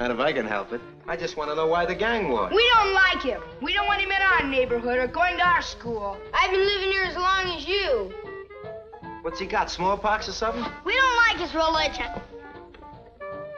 Not 0.00 0.10
if 0.10 0.18
I 0.18 0.32
can 0.32 0.46
help 0.46 0.72
it. 0.72 0.80
I 1.06 1.14
just 1.14 1.36
want 1.36 1.50
to 1.50 1.54
know 1.54 1.66
why 1.66 1.84
the 1.84 1.94
gang 1.94 2.30
war. 2.30 2.48
We 2.50 2.66
don't 2.74 2.94
like 2.94 3.22
him. 3.22 3.42
We 3.60 3.74
don't 3.74 3.86
want 3.86 4.00
him 4.00 4.10
in 4.10 4.22
our 4.22 4.48
neighborhood 4.48 4.98
or 4.98 5.06
going 5.06 5.36
to 5.36 5.46
our 5.46 5.60
school. 5.60 6.16
I've 6.32 6.50
been 6.50 6.66
living 6.66 6.90
here 6.90 7.02
as 7.02 7.16
long 7.16 7.54
as 7.54 7.68
you. 7.68 8.10
What's 9.20 9.38
he 9.38 9.44
got, 9.44 9.70
smallpox 9.70 10.26
or 10.26 10.32
something? 10.32 10.64
We 10.86 10.94
don't 10.94 11.16
like 11.28 11.36
his 11.36 11.54
religion. 11.54 12.06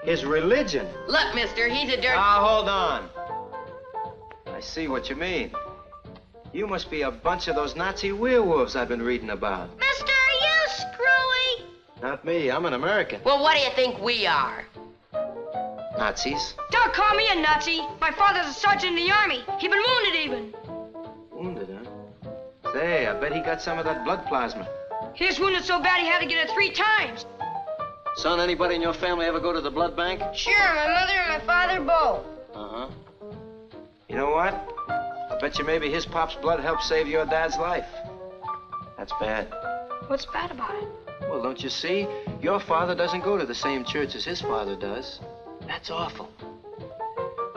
His 0.02 0.24
religion. 0.24 0.88
Look, 1.06 1.32
mister, 1.32 1.68
he's 1.68 1.92
a 1.92 1.96
dirt. 2.00 2.16
Ah, 2.16 2.44
hold 2.44 2.68
on. 2.68 3.08
I 4.52 4.58
see 4.58 4.88
what 4.88 5.08
you 5.08 5.14
mean. 5.14 5.52
You 6.52 6.66
must 6.66 6.90
be 6.90 7.02
a 7.02 7.10
bunch 7.12 7.46
of 7.46 7.54
those 7.54 7.76
Nazi 7.76 8.10
werewolves 8.10 8.74
I've 8.74 8.88
been 8.88 9.00
reading 9.00 9.30
about. 9.30 9.70
Mister, 9.78 10.12
you 10.40 10.68
screwy. 10.76 11.68
Not 12.02 12.24
me. 12.24 12.50
I'm 12.50 12.66
an 12.66 12.72
American. 12.72 13.20
Well, 13.22 13.40
what 13.40 13.54
do 13.54 13.60
you 13.60 13.70
think 13.76 14.00
we 14.00 14.26
are? 14.26 14.64
Nazis. 16.02 16.54
Don't 16.72 16.92
call 16.92 17.14
me 17.14 17.28
a 17.30 17.36
Nazi. 17.36 17.80
My 18.00 18.10
father's 18.10 18.48
a 18.48 18.52
sergeant 18.52 18.98
in 18.98 19.06
the 19.06 19.12
army. 19.12 19.44
He 19.60 19.68
been 19.68 19.78
wounded 19.86 20.20
even. 20.24 20.54
Wounded, 21.30 21.68
huh? 21.70 22.72
Say, 22.72 23.06
I 23.06 23.14
bet 23.20 23.32
he 23.32 23.40
got 23.40 23.62
some 23.62 23.78
of 23.78 23.84
that 23.84 24.04
blood 24.04 24.26
plasma. 24.26 24.66
He 25.14 25.26
was 25.26 25.38
wounded 25.38 25.62
so 25.62 25.80
bad 25.80 26.00
he 26.00 26.08
had 26.08 26.18
to 26.18 26.26
get 26.26 26.44
it 26.44 26.50
three 26.52 26.72
times. 26.72 27.24
Son, 28.16 28.40
anybody 28.40 28.74
in 28.74 28.82
your 28.82 28.94
family 28.94 29.26
ever 29.26 29.38
go 29.38 29.52
to 29.52 29.60
the 29.60 29.70
blood 29.70 29.96
bank? 29.96 30.20
Sure, 30.34 30.74
my 30.74 30.88
mother 30.88 31.12
and 31.12 31.28
my 31.28 31.46
father 31.46 31.80
both. 31.80 32.26
Uh-huh. 32.52 32.88
You 34.08 34.16
know 34.16 34.30
what? 34.32 34.54
I 34.88 35.38
bet 35.40 35.56
you 35.56 35.64
maybe 35.64 35.88
his 35.88 36.04
pop's 36.04 36.34
blood 36.34 36.58
helped 36.58 36.82
save 36.82 37.06
your 37.06 37.26
dad's 37.26 37.56
life. 37.58 37.86
That's 38.98 39.12
bad. 39.20 39.46
What's 40.08 40.26
bad 40.26 40.50
about 40.50 40.74
it? 40.82 40.88
Well, 41.28 41.40
don't 41.40 41.62
you 41.62 41.68
see? 41.68 42.08
Your 42.40 42.58
father 42.58 42.96
doesn't 42.96 43.22
go 43.22 43.38
to 43.38 43.46
the 43.46 43.54
same 43.54 43.84
church 43.84 44.16
as 44.16 44.24
his 44.24 44.40
father 44.40 44.74
does. 44.74 45.20
That's 45.66 45.90
awful. 45.90 46.28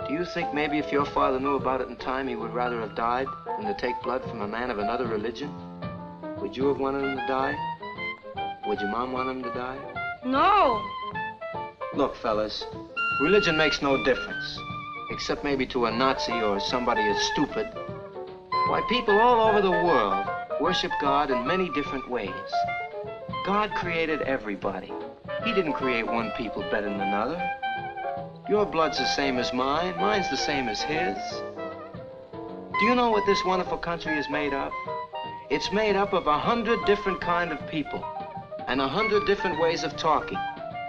Do 0.08 0.14
you 0.14 0.26
think 0.26 0.54
maybe 0.54 0.78
if 0.78 0.92
your 0.92 1.06
father 1.06 1.40
knew 1.40 1.56
about 1.56 1.82
it 1.82 1.88
in 1.88 1.96
time, 1.96 2.28
he 2.28 2.36
would 2.36 2.54
rather 2.54 2.80
have 2.82 2.96
died 2.96 3.28
than 3.58 3.66
to 3.66 3.74
take 3.80 4.02
blood 4.04 4.24
from 4.24 4.42
a 4.42 4.48
man 4.48 4.70
of 4.70 4.80
another 4.80 5.08
religion? 5.08 5.52
Would 6.40 6.56
you 6.56 6.68
have 6.68 6.80
wanted 6.80 7.04
him 7.04 7.18
to 7.18 7.28
die? 7.28 7.56
Would 8.68 8.80
your 8.80 8.92
mom 8.92 9.14
want 9.14 9.30
him 9.30 9.44
to 9.44 9.50
die? 9.50 9.78
No. 10.26 10.84
Look, 11.96 12.16
fellas, 12.16 12.66
religion 13.22 13.58
makes 13.58 13.82
no 13.82 14.04
difference. 14.04 14.60
Except 15.12 15.44
maybe 15.44 15.66
to 15.68 15.86
a 15.86 15.92
Nazi 15.92 16.34
or 16.34 16.60
somebody 16.60 17.02
as 17.02 17.22
stupid. 17.34 17.68
Why, 18.68 18.86
people 18.90 19.20
all 19.20 19.48
over 19.50 19.62
the 19.62 19.72
world 19.72 20.28
worship 20.60 20.92
God 21.02 21.32
in 21.32 21.46
many 21.46 21.70
different 21.70 22.10
ways. 22.10 22.32
God 23.46 23.72
created 23.76 24.22
everybody. 24.24 24.92
He 25.44 25.54
didn't 25.54 25.74
create 25.74 26.08
one 26.08 26.32
people 26.32 26.64
better 26.64 26.90
than 26.90 27.02
another. 27.02 27.40
Your 28.48 28.64
blood's 28.64 29.00
the 29.00 29.08
same 29.08 29.40
as 29.40 29.52
mine. 29.54 29.96
Mine's 29.98 30.30
the 30.30 30.38
same 30.38 30.70
as 30.70 30.80
his. 30.80 31.18
Do 32.32 32.86
you 32.86 32.94
know 32.94 33.10
what 33.10 33.26
this 33.26 33.44
wonderful 33.44 33.80
country 33.80 34.20
is 34.20 34.30
made 34.30 34.54
of? 34.54 34.72
It's 35.50 35.72
made 35.72 35.96
up 35.96 36.14
of 36.14 36.28
a 36.28 36.38
hundred 36.38 36.86
different 36.86 37.20
kind 37.22 37.52
of 37.52 37.68
people, 37.68 38.06
and 38.68 38.80
a 38.80 38.88
hundred 38.88 39.26
different 39.26 39.60
ways 39.60 39.84
of 39.84 39.98
talking, 39.98 40.38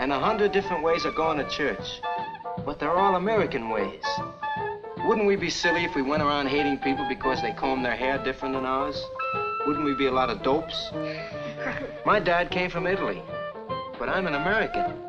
and 0.00 0.12
a 0.12 0.20
hundred 0.20 0.52
different 0.52 0.82
ways 0.82 1.06
of 1.06 1.14
going 1.14 1.38
to 1.38 1.48
church. 1.48 2.02
But 2.66 2.78
they're 2.78 2.98
all 2.98 3.16
American 3.16 3.70
ways. 3.70 4.04
Wouldn't 5.06 5.26
we 5.26 5.36
be 5.36 5.48
silly 5.48 5.84
if 5.84 5.94
we 5.94 6.02
went 6.02 6.22
around 6.22 6.48
hating 6.48 6.78
people 6.80 7.06
because 7.08 7.40
they 7.40 7.52
comb 7.52 7.82
their 7.82 7.96
hair 7.96 8.18
different 8.18 8.54
than 8.54 8.66
ours? 8.66 9.02
Wouldn't 9.66 9.84
we 9.86 9.94
be 9.94 10.06
a 10.06 10.12
lot 10.12 10.28
of 10.28 10.42
dopes? 10.42 10.90
My 12.04 12.20
dad 12.20 12.50
came 12.50 12.68
from 12.68 12.86
Italy, 12.86 13.22
but 13.98 14.10
I'm 14.10 14.26
an 14.26 14.34
American. 14.34 15.05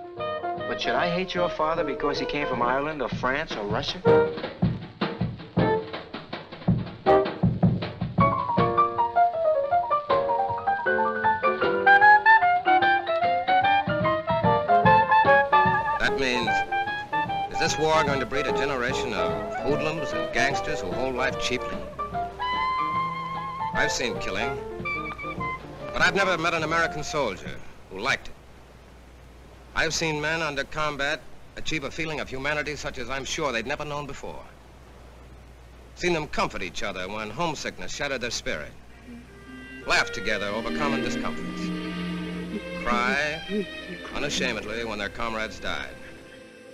But 0.67 0.81
should 0.81 0.95
I 0.95 1.09
hate 1.09 1.33
your 1.33 1.49
father 1.49 1.85
because 1.85 2.19
he 2.19 2.25
came 2.25 2.45
from 2.45 2.61
Ireland 2.61 3.01
or 3.01 3.07
France 3.07 3.55
or 3.55 3.65
Russia? 3.65 4.01
That 15.99 16.17
means, 16.19 16.49
is 17.53 17.59
this 17.59 17.79
war 17.79 18.03
going 18.03 18.19
to 18.19 18.25
breed 18.25 18.45
a 18.45 18.51
generation 18.51 19.13
of 19.13 19.55
hoodlums 19.59 20.11
and 20.11 20.33
gangsters 20.33 20.81
who 20.81 20.91
hold 20.91 21.15
life 21.15 21.39
cheaply? 21.39 21.77
I've 23.73 23.91
seen 23.91 24.19
killing, 24.19 24.59
but 25.93 26.01
I've 26.01 26.15
never 26.15 26.37
met 26.37 26.53
an 26.53 26.63
American 26.63 27.03
soldier. 27.05 27.57
I've 29.77 29.93
seen 29.93 30.19
men 30.19 30.41
under 30.41 30.63
combat 30.63 31.21
achieve 31.55 31.83
a 31.83 31.91
feeling 31.91 32.19
of 32.19 32.27
humanity 32.27 32.75
such 32.75 32.97
as 32.97 33.11
I'm 33.11 33.23
sure 33.23 33.51
they'd 33.51 33.67
never 33.67 33.85
known 33.85 34.07
before. 34.07 34.43
Seen 35.93 36.13
them 36.13 36.27
comfort 36.27 36.63
each 36.63 36.81
other 36.81 37.07
when 37.07 37.29
homesickness 37.29 37.93
shattered 37.93 38.21
their 38.21 38.31
spirit. 38.31 38.71
Laugh 39.85 40.11
together 40.11 40.47
over 40.47 40.75
common 40.79 41.01
discomforts. 41.01 41.69
Cry 42.83 43.39
unashamedly 44.15 44.83
when 44.83 44.97
their 44.97 45.09
comrades 45.09 45.59
died. 45.59 45.93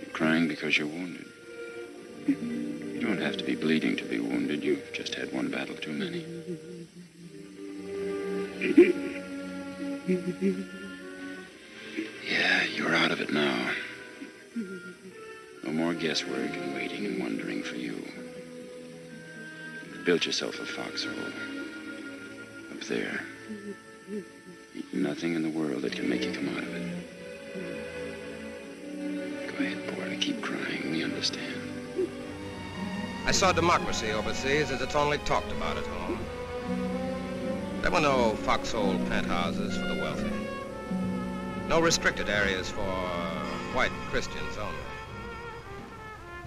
You're 0.00 0.10
crying 0.12 0.48
because 0.48 0.78
you're 0.78 0.86
wounded. 0.86 1.26
You 2.26 3.00
don't 3.02 3.20
have 3.20 3.36
to 3.36 3.44
be 3.44 3.54
bleeding 3.54 3.96
to 3.98 4.04
be 4.04 4.18
wounded. 4.18 4.64
You've 4.64 4.94
just 4.94 5.14
had 5.14 5.30
one 5.30 5.50
battle 5.50 5.76
too 5.76 5.92
many. 5.92 6.24
Yeah, 12.26 12.64
you're 12.64 12.94
out 12.94 13.10
of 13.10 13.20
it 13.20 13.32
now. 13.32 13.70
No 15.62 15.72
more 15.72 15.94
guesswork 15.94 16.56
and 16.56 16.74
waiting 16.74 17.04
and 17.06 17.20
wondering 17.20 17.62
for 17.62 17.76
you. 17.76 18.02
Built 20.04 20.26
yourself 20.26 20.58
a 20.60 20.66
foxhole. 20.66 21.12
Up 22.72 22.80
there. 22.88 23.20
Nothing 24.92 25.34
in 25.34 25.42
the 25.42 25.50
world 25.50 25.82
that 25.82 25.92
can 25.92 26.08
make 26.08 26.24
you 26.24 26.32
come 26.32 26.48
out 26.48 26.62
of 26.62 26.74
it. 26.74 26.82
Go 29.48 29.64
ahead, 29.64 29.96
boy. 29.96 30.16
Keep 30.20 30.42
crying. 30.42 30.90
We 30.90 31.04
understand. 31.04 31.64
I 33.26 33.32
saw 33.32 33.52
democracy 33.52 34.10
overseas 34.12 34.70
as 34.70 34.82
it's 34.82 34.94
only 34.94 35.18
talked 35.18 35.52
about 35.52 35.76
at 35.76 35.86
home. 35.86 36.18
There 37.82 37.90
were 37.90 38.00
no 38.00 38.34
foxhole 38.36 38.98
penthouses 39.08 39.76
for 39.76 39.86
the 39.86 39.94
wealthy. 39.94 40.33
No 41.74 41.80
restricted 41.80 42.28
areas 42.28 42.70
for 42.70 42.86
white 43.74 43.90
Christians 44.08 44.56
only. 44.58 44.86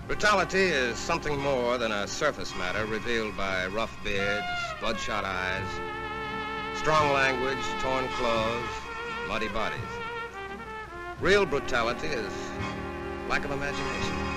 Brutality 0.08 0.58
is 0.58 0.98
something 0.98 1.38
more 1.42 1.78
than 1.78 1.92
a 1.92 2.08
surface 2.08 2.56
matter 2.56 2.86
revealed 2.86 3.36
by 3.36 3.68
rough 3.68 3.94
beards, 4.06 4.48
bloodshot 4.80 5.26
eyes, 5.26 5.68
strong 6.76 7.12
language, 7.12 7.62
torn 7.82 8.08
clothes, 8.08 8.70
muddy 9.28 9.50
bodies. 9.50 9.92
Real 11.20 11.46
brutality 11.46 12.08
is 12.08 12.32
lack 13.28 13.44
of 13.44 13.52
imagination. 13.52 14.37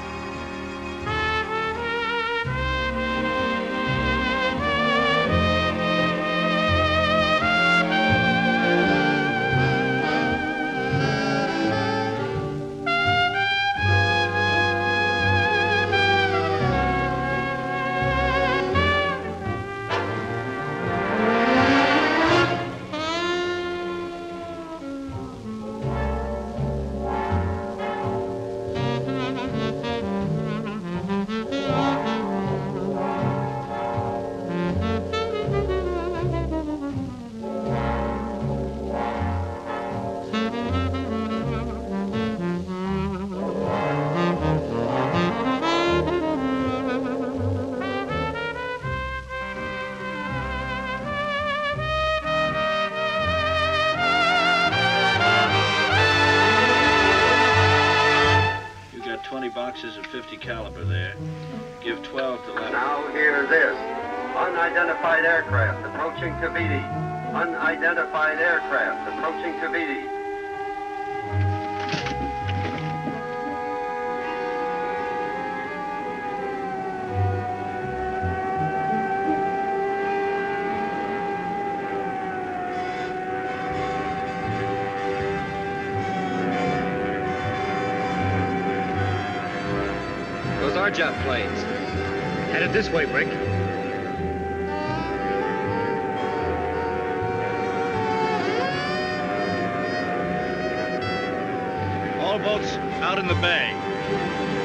All 102.44 102.58
boats 102.58 102.72
out 103.02 103.18
in 103.18 103.26
the 103.26 103.34
bay. 103.34 103.70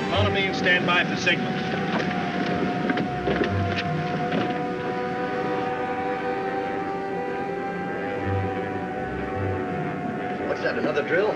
Economy 0.07 0.45
and 0.45 0.55
stand 0.55 0.85
by 0.85 1.03
for 1.03 1.17
signal. 1.17 1.51
What's 10.47 10.61
that, 10.61 10.77
another 10.77 11.01
drill? 11.01 11.31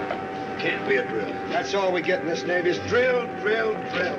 Can't 0.60 0.88
be 0.88 0.96
a 0.96 1.06
drill. 1.06 1.34
That's 1.50 1.74
all 1.74 1.92
we 1.92 2.02
get 2.02 2.22
in 2.22 2.28
this 2.28 2.44
Navy 2.44 2.70
is 2.70 2.80
drill, 2.88 3.26
drill, 3.42 3.74
drill. 3.92 4.18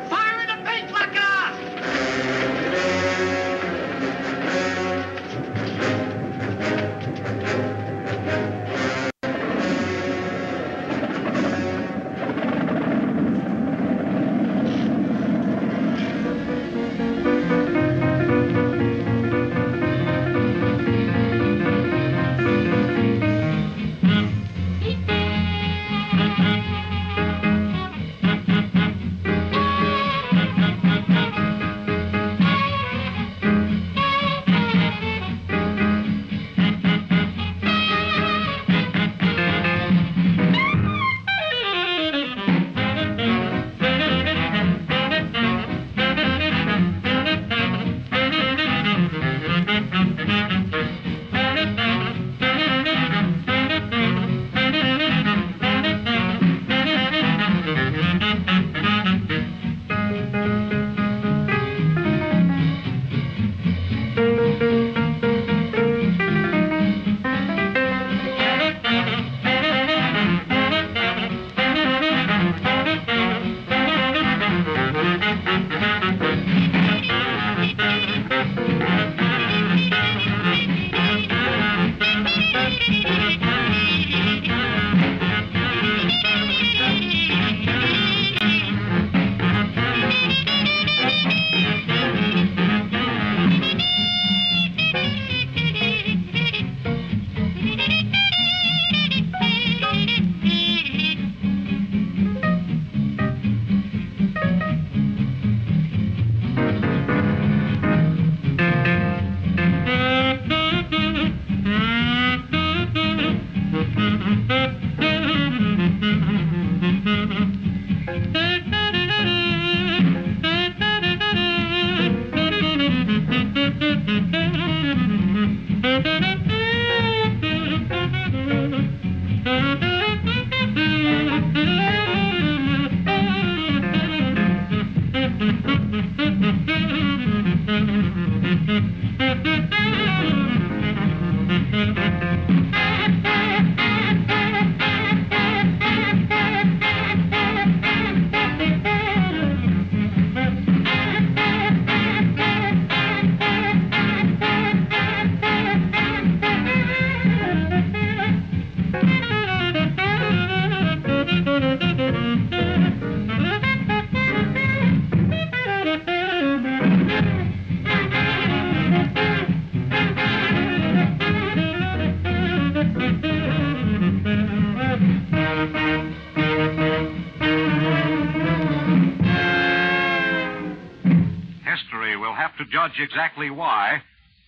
Exactly 183.01 183.51
why, 183.51 184.03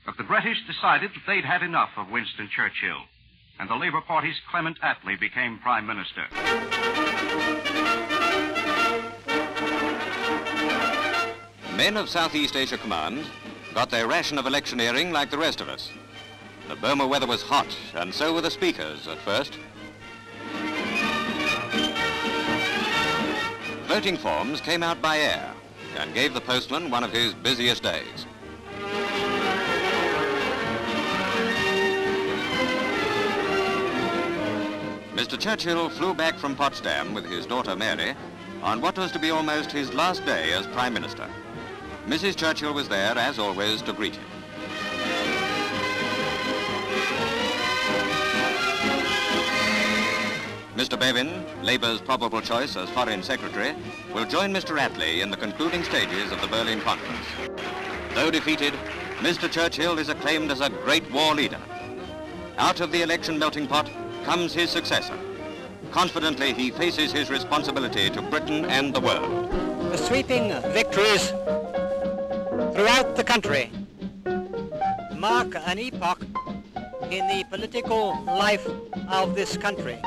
but 0.05 0.17
the 0.17 0.25
British 0.25 0.59
decided 0.67 1.11
that 1.11 1.23
they'd 1.27 1.45
had 1.45 1.63
enough 1.63 1.91
of 1.97 2.11
Winston 2.11 2.49
Churchill, 2.55 3.03
and 3.59 3.69
the 3.69 3.75
Labour 3.75 4.01
Party's 4.01 4.41
Clement 4.51 4.79
Attlee 4.81 5.19
became 5.19 5.59
Prime 5.59 5.87
Minister. 5.87 6.27
Men 11.77 11.97
of 11.97 12.09
Southeast 12.09 12.57
Asia 12.57 12.79
Command 12.79 13.25
got 13.75 13.91
their 13.91 14.07
ration 14.07 14.39
of 14.39 14.47
electioneering 14.47 15.13
like 15.13 15.31
the 15.31 15.39
rest 15.39 15.61
of 15.61 15.69
us. 15.69 15.91
The 16.69 16.77
Burma 16.77 17.07
weather 17.07 17.27
was 17.27 17.43
hot, 17.43 17.77
and 17.95 18.15
so 18.15 18.33
were 18.33 18.41
the 18.41 18.51
speakers 18.51 19.09
at 19.09 19.19
first. 19.19 19.59
Voting 23.87 24.17
forms 24.17 24.61
came 24.61 24.83
out 24.83 25.03
by 25.03 25.19
air 25.19 25.53
and 25.99 26.15
gave 26.15 26.35
the 26.35 26.41
postman 26.41 26.91
one 26.91 27.05
of 27.05 27.13
his 27.13 27.35
busiest 27.35 27.83
days. 27.83 28.27
Mr. 35.33 35.41
Churchill 35.41 35.89
flew 35.89 36.13
back 36.13 36.37
from 36.37 36.55
Potsdam 36.55 37.15
with 37.15 37.25
his 37.25 37.47
daughter 37.47 37.75
Mary 37.75 38.15
on 38.63 38.83
what 38.83 38.99
was 38.99 39.11
to 39.13 39.19
be 39.19 39.31
almost 39.31 39.73
his 39.73 39.95
last 39.95 40.27
day 40.27 40.53
as 40.53 40.67
Prime 40.67 40.93
Minister. 40.93 41.27
Mrs. 42.07 42.37
Churchill 42.37 42.75
was 42.75 42.87
there, 42.87 43.17
as 43.17 43.39
always, 43.39 43.81
to 43.81 43.95
greet 43.95 44.15
him. 44.15 44.27
Mr. 50.77 51.01
Bevin, 51.01 51.47
Labour's 51.65 52.03
probable 52.03 52.43
choice 52.43 52.77
as 52.77 52.91
Foreign 52.91 53.23
Secretary, 53.23 53.75
will 54.13 54.27
join 54.27 54.53
Mr. 54.53 54.79
Attlee 54.79 55.23
in 55.23 55.31
the 55.31 55.37
concluding 55.39 55.83
stages 55.83 56.31
of 56.31 56.43
the 56.43 56.47
Berlin 56.49 56.83
Conference. 56.83 57.27
Though 58.15 58.31
defeated, 58.31 58.75
Mr. 59.21 59.51
Churchill 59.51 59.99
is 59.99 60.11
acclaimed 60.11 60.51
as 60.51 60.61
a 60.61 60.69
great 60.69 61.11
war 61.11 61.35
leader. 61.35 61.61
Out 62.59 62.81
of 62.81 62.93
the 62.93 63.01
election 63.01 63.39
melting 63.39 63.67
pot 63.67 63.89
comes 64.25 64.53
his 64.55 64.71
successor. 64.71 65.19
Confidently, 65.91 66.53
he 66.53 66.71
faces 66.71 67.13
his 67.13 67.31
responsibility 67.31 68.09
to 68.11 68.23
Britain 68.23 68.65
and 68.67 68.95
the 68.95 69.01
world. 69.01 69.51
The 69.93 69.99
sweeping 69.99 70.53
victories 70.73 71.31
throughout 72.75 73.15
the 73.17 73.25
country 73.25 73.71
mark 75.17 75.55
an 75.67 75.79
epoch 75.79 76.21
in 77.11 77.27
the 77.29 77.45
political 77.51 78.23
life 78.25 78.67
of 79.09 79.35
this 79.35 79.57
country. 79.57 79.99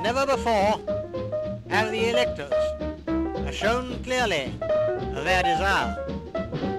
Never 0.00 0.24
before 0.24 0.80
have 1.68 1.90
the 1.90 2.08
electors 2.08 2.52
shown 3.54 4.02
clearly 4.02 4.52
their 5.24 5.42
desire 5.42 5.96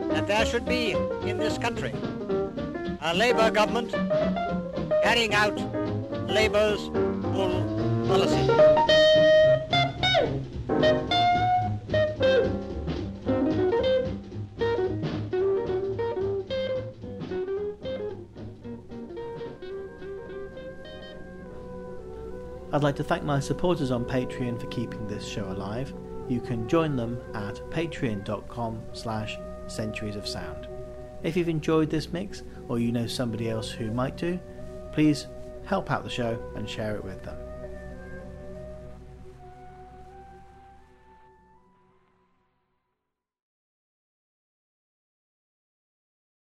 that 0.09 0.25
there 0.27 0.45
should 0.45 0.65
be 0.65 0.91
in 1.23 1.37
this 1.37 1.57
country 1.57 1.93
a 3.01 3.13
Labour 3.13 3.51
government 3.51 3.91
carrying 5.03 5.33
out 5.33 5.57
Labour's 6.27 6.87
full 6.87 7.63
policy. 8.07 8.87
I'd 22.73 22.83
like 22.83 22.95
to 22.97 23.03
thank 23.03 23.23
my 23.23 23.39
supporters 23.39 23.91
on 23.91 24.05
Patreon 24.05 24.59
for 24.59 24.67
keeping 24.67 25.07
this 25.07 25.25
show 25.25 25.45
alive. 25.45 25.93
You 26.29 26.41
can 26.41 26.67
join 26.67 26.95
them 26.95 27.19
at 27.33 27.55
patreon.com 27.71 28.81
slash 28.93 29.39
centuries 29.67 30.15
of 30.15 30.27
sound. 30.27 30.67
If 31.23 31.35
you've 31.35 31.49
enjoyed 31.49 31.89
this 31.89 32.11
mix, 32.11 32.43
or 32.67 32.77
you 32.77 32.91
know 32.91 33.07
somebody 33.07 33.49
else 33.49 33.71
who 33.71 33.91
might 33.91 34.17
do, 34.17 34.39
please 34.91 35.27
help 35.67 35.91
out 35.91 36.03
the 36.03 36.09
show 36.09 36.39
and 36.55 36.67
share 36.69 36.95
it 36.95 37.03
with 37.03 37.21
them. 37.23 37.37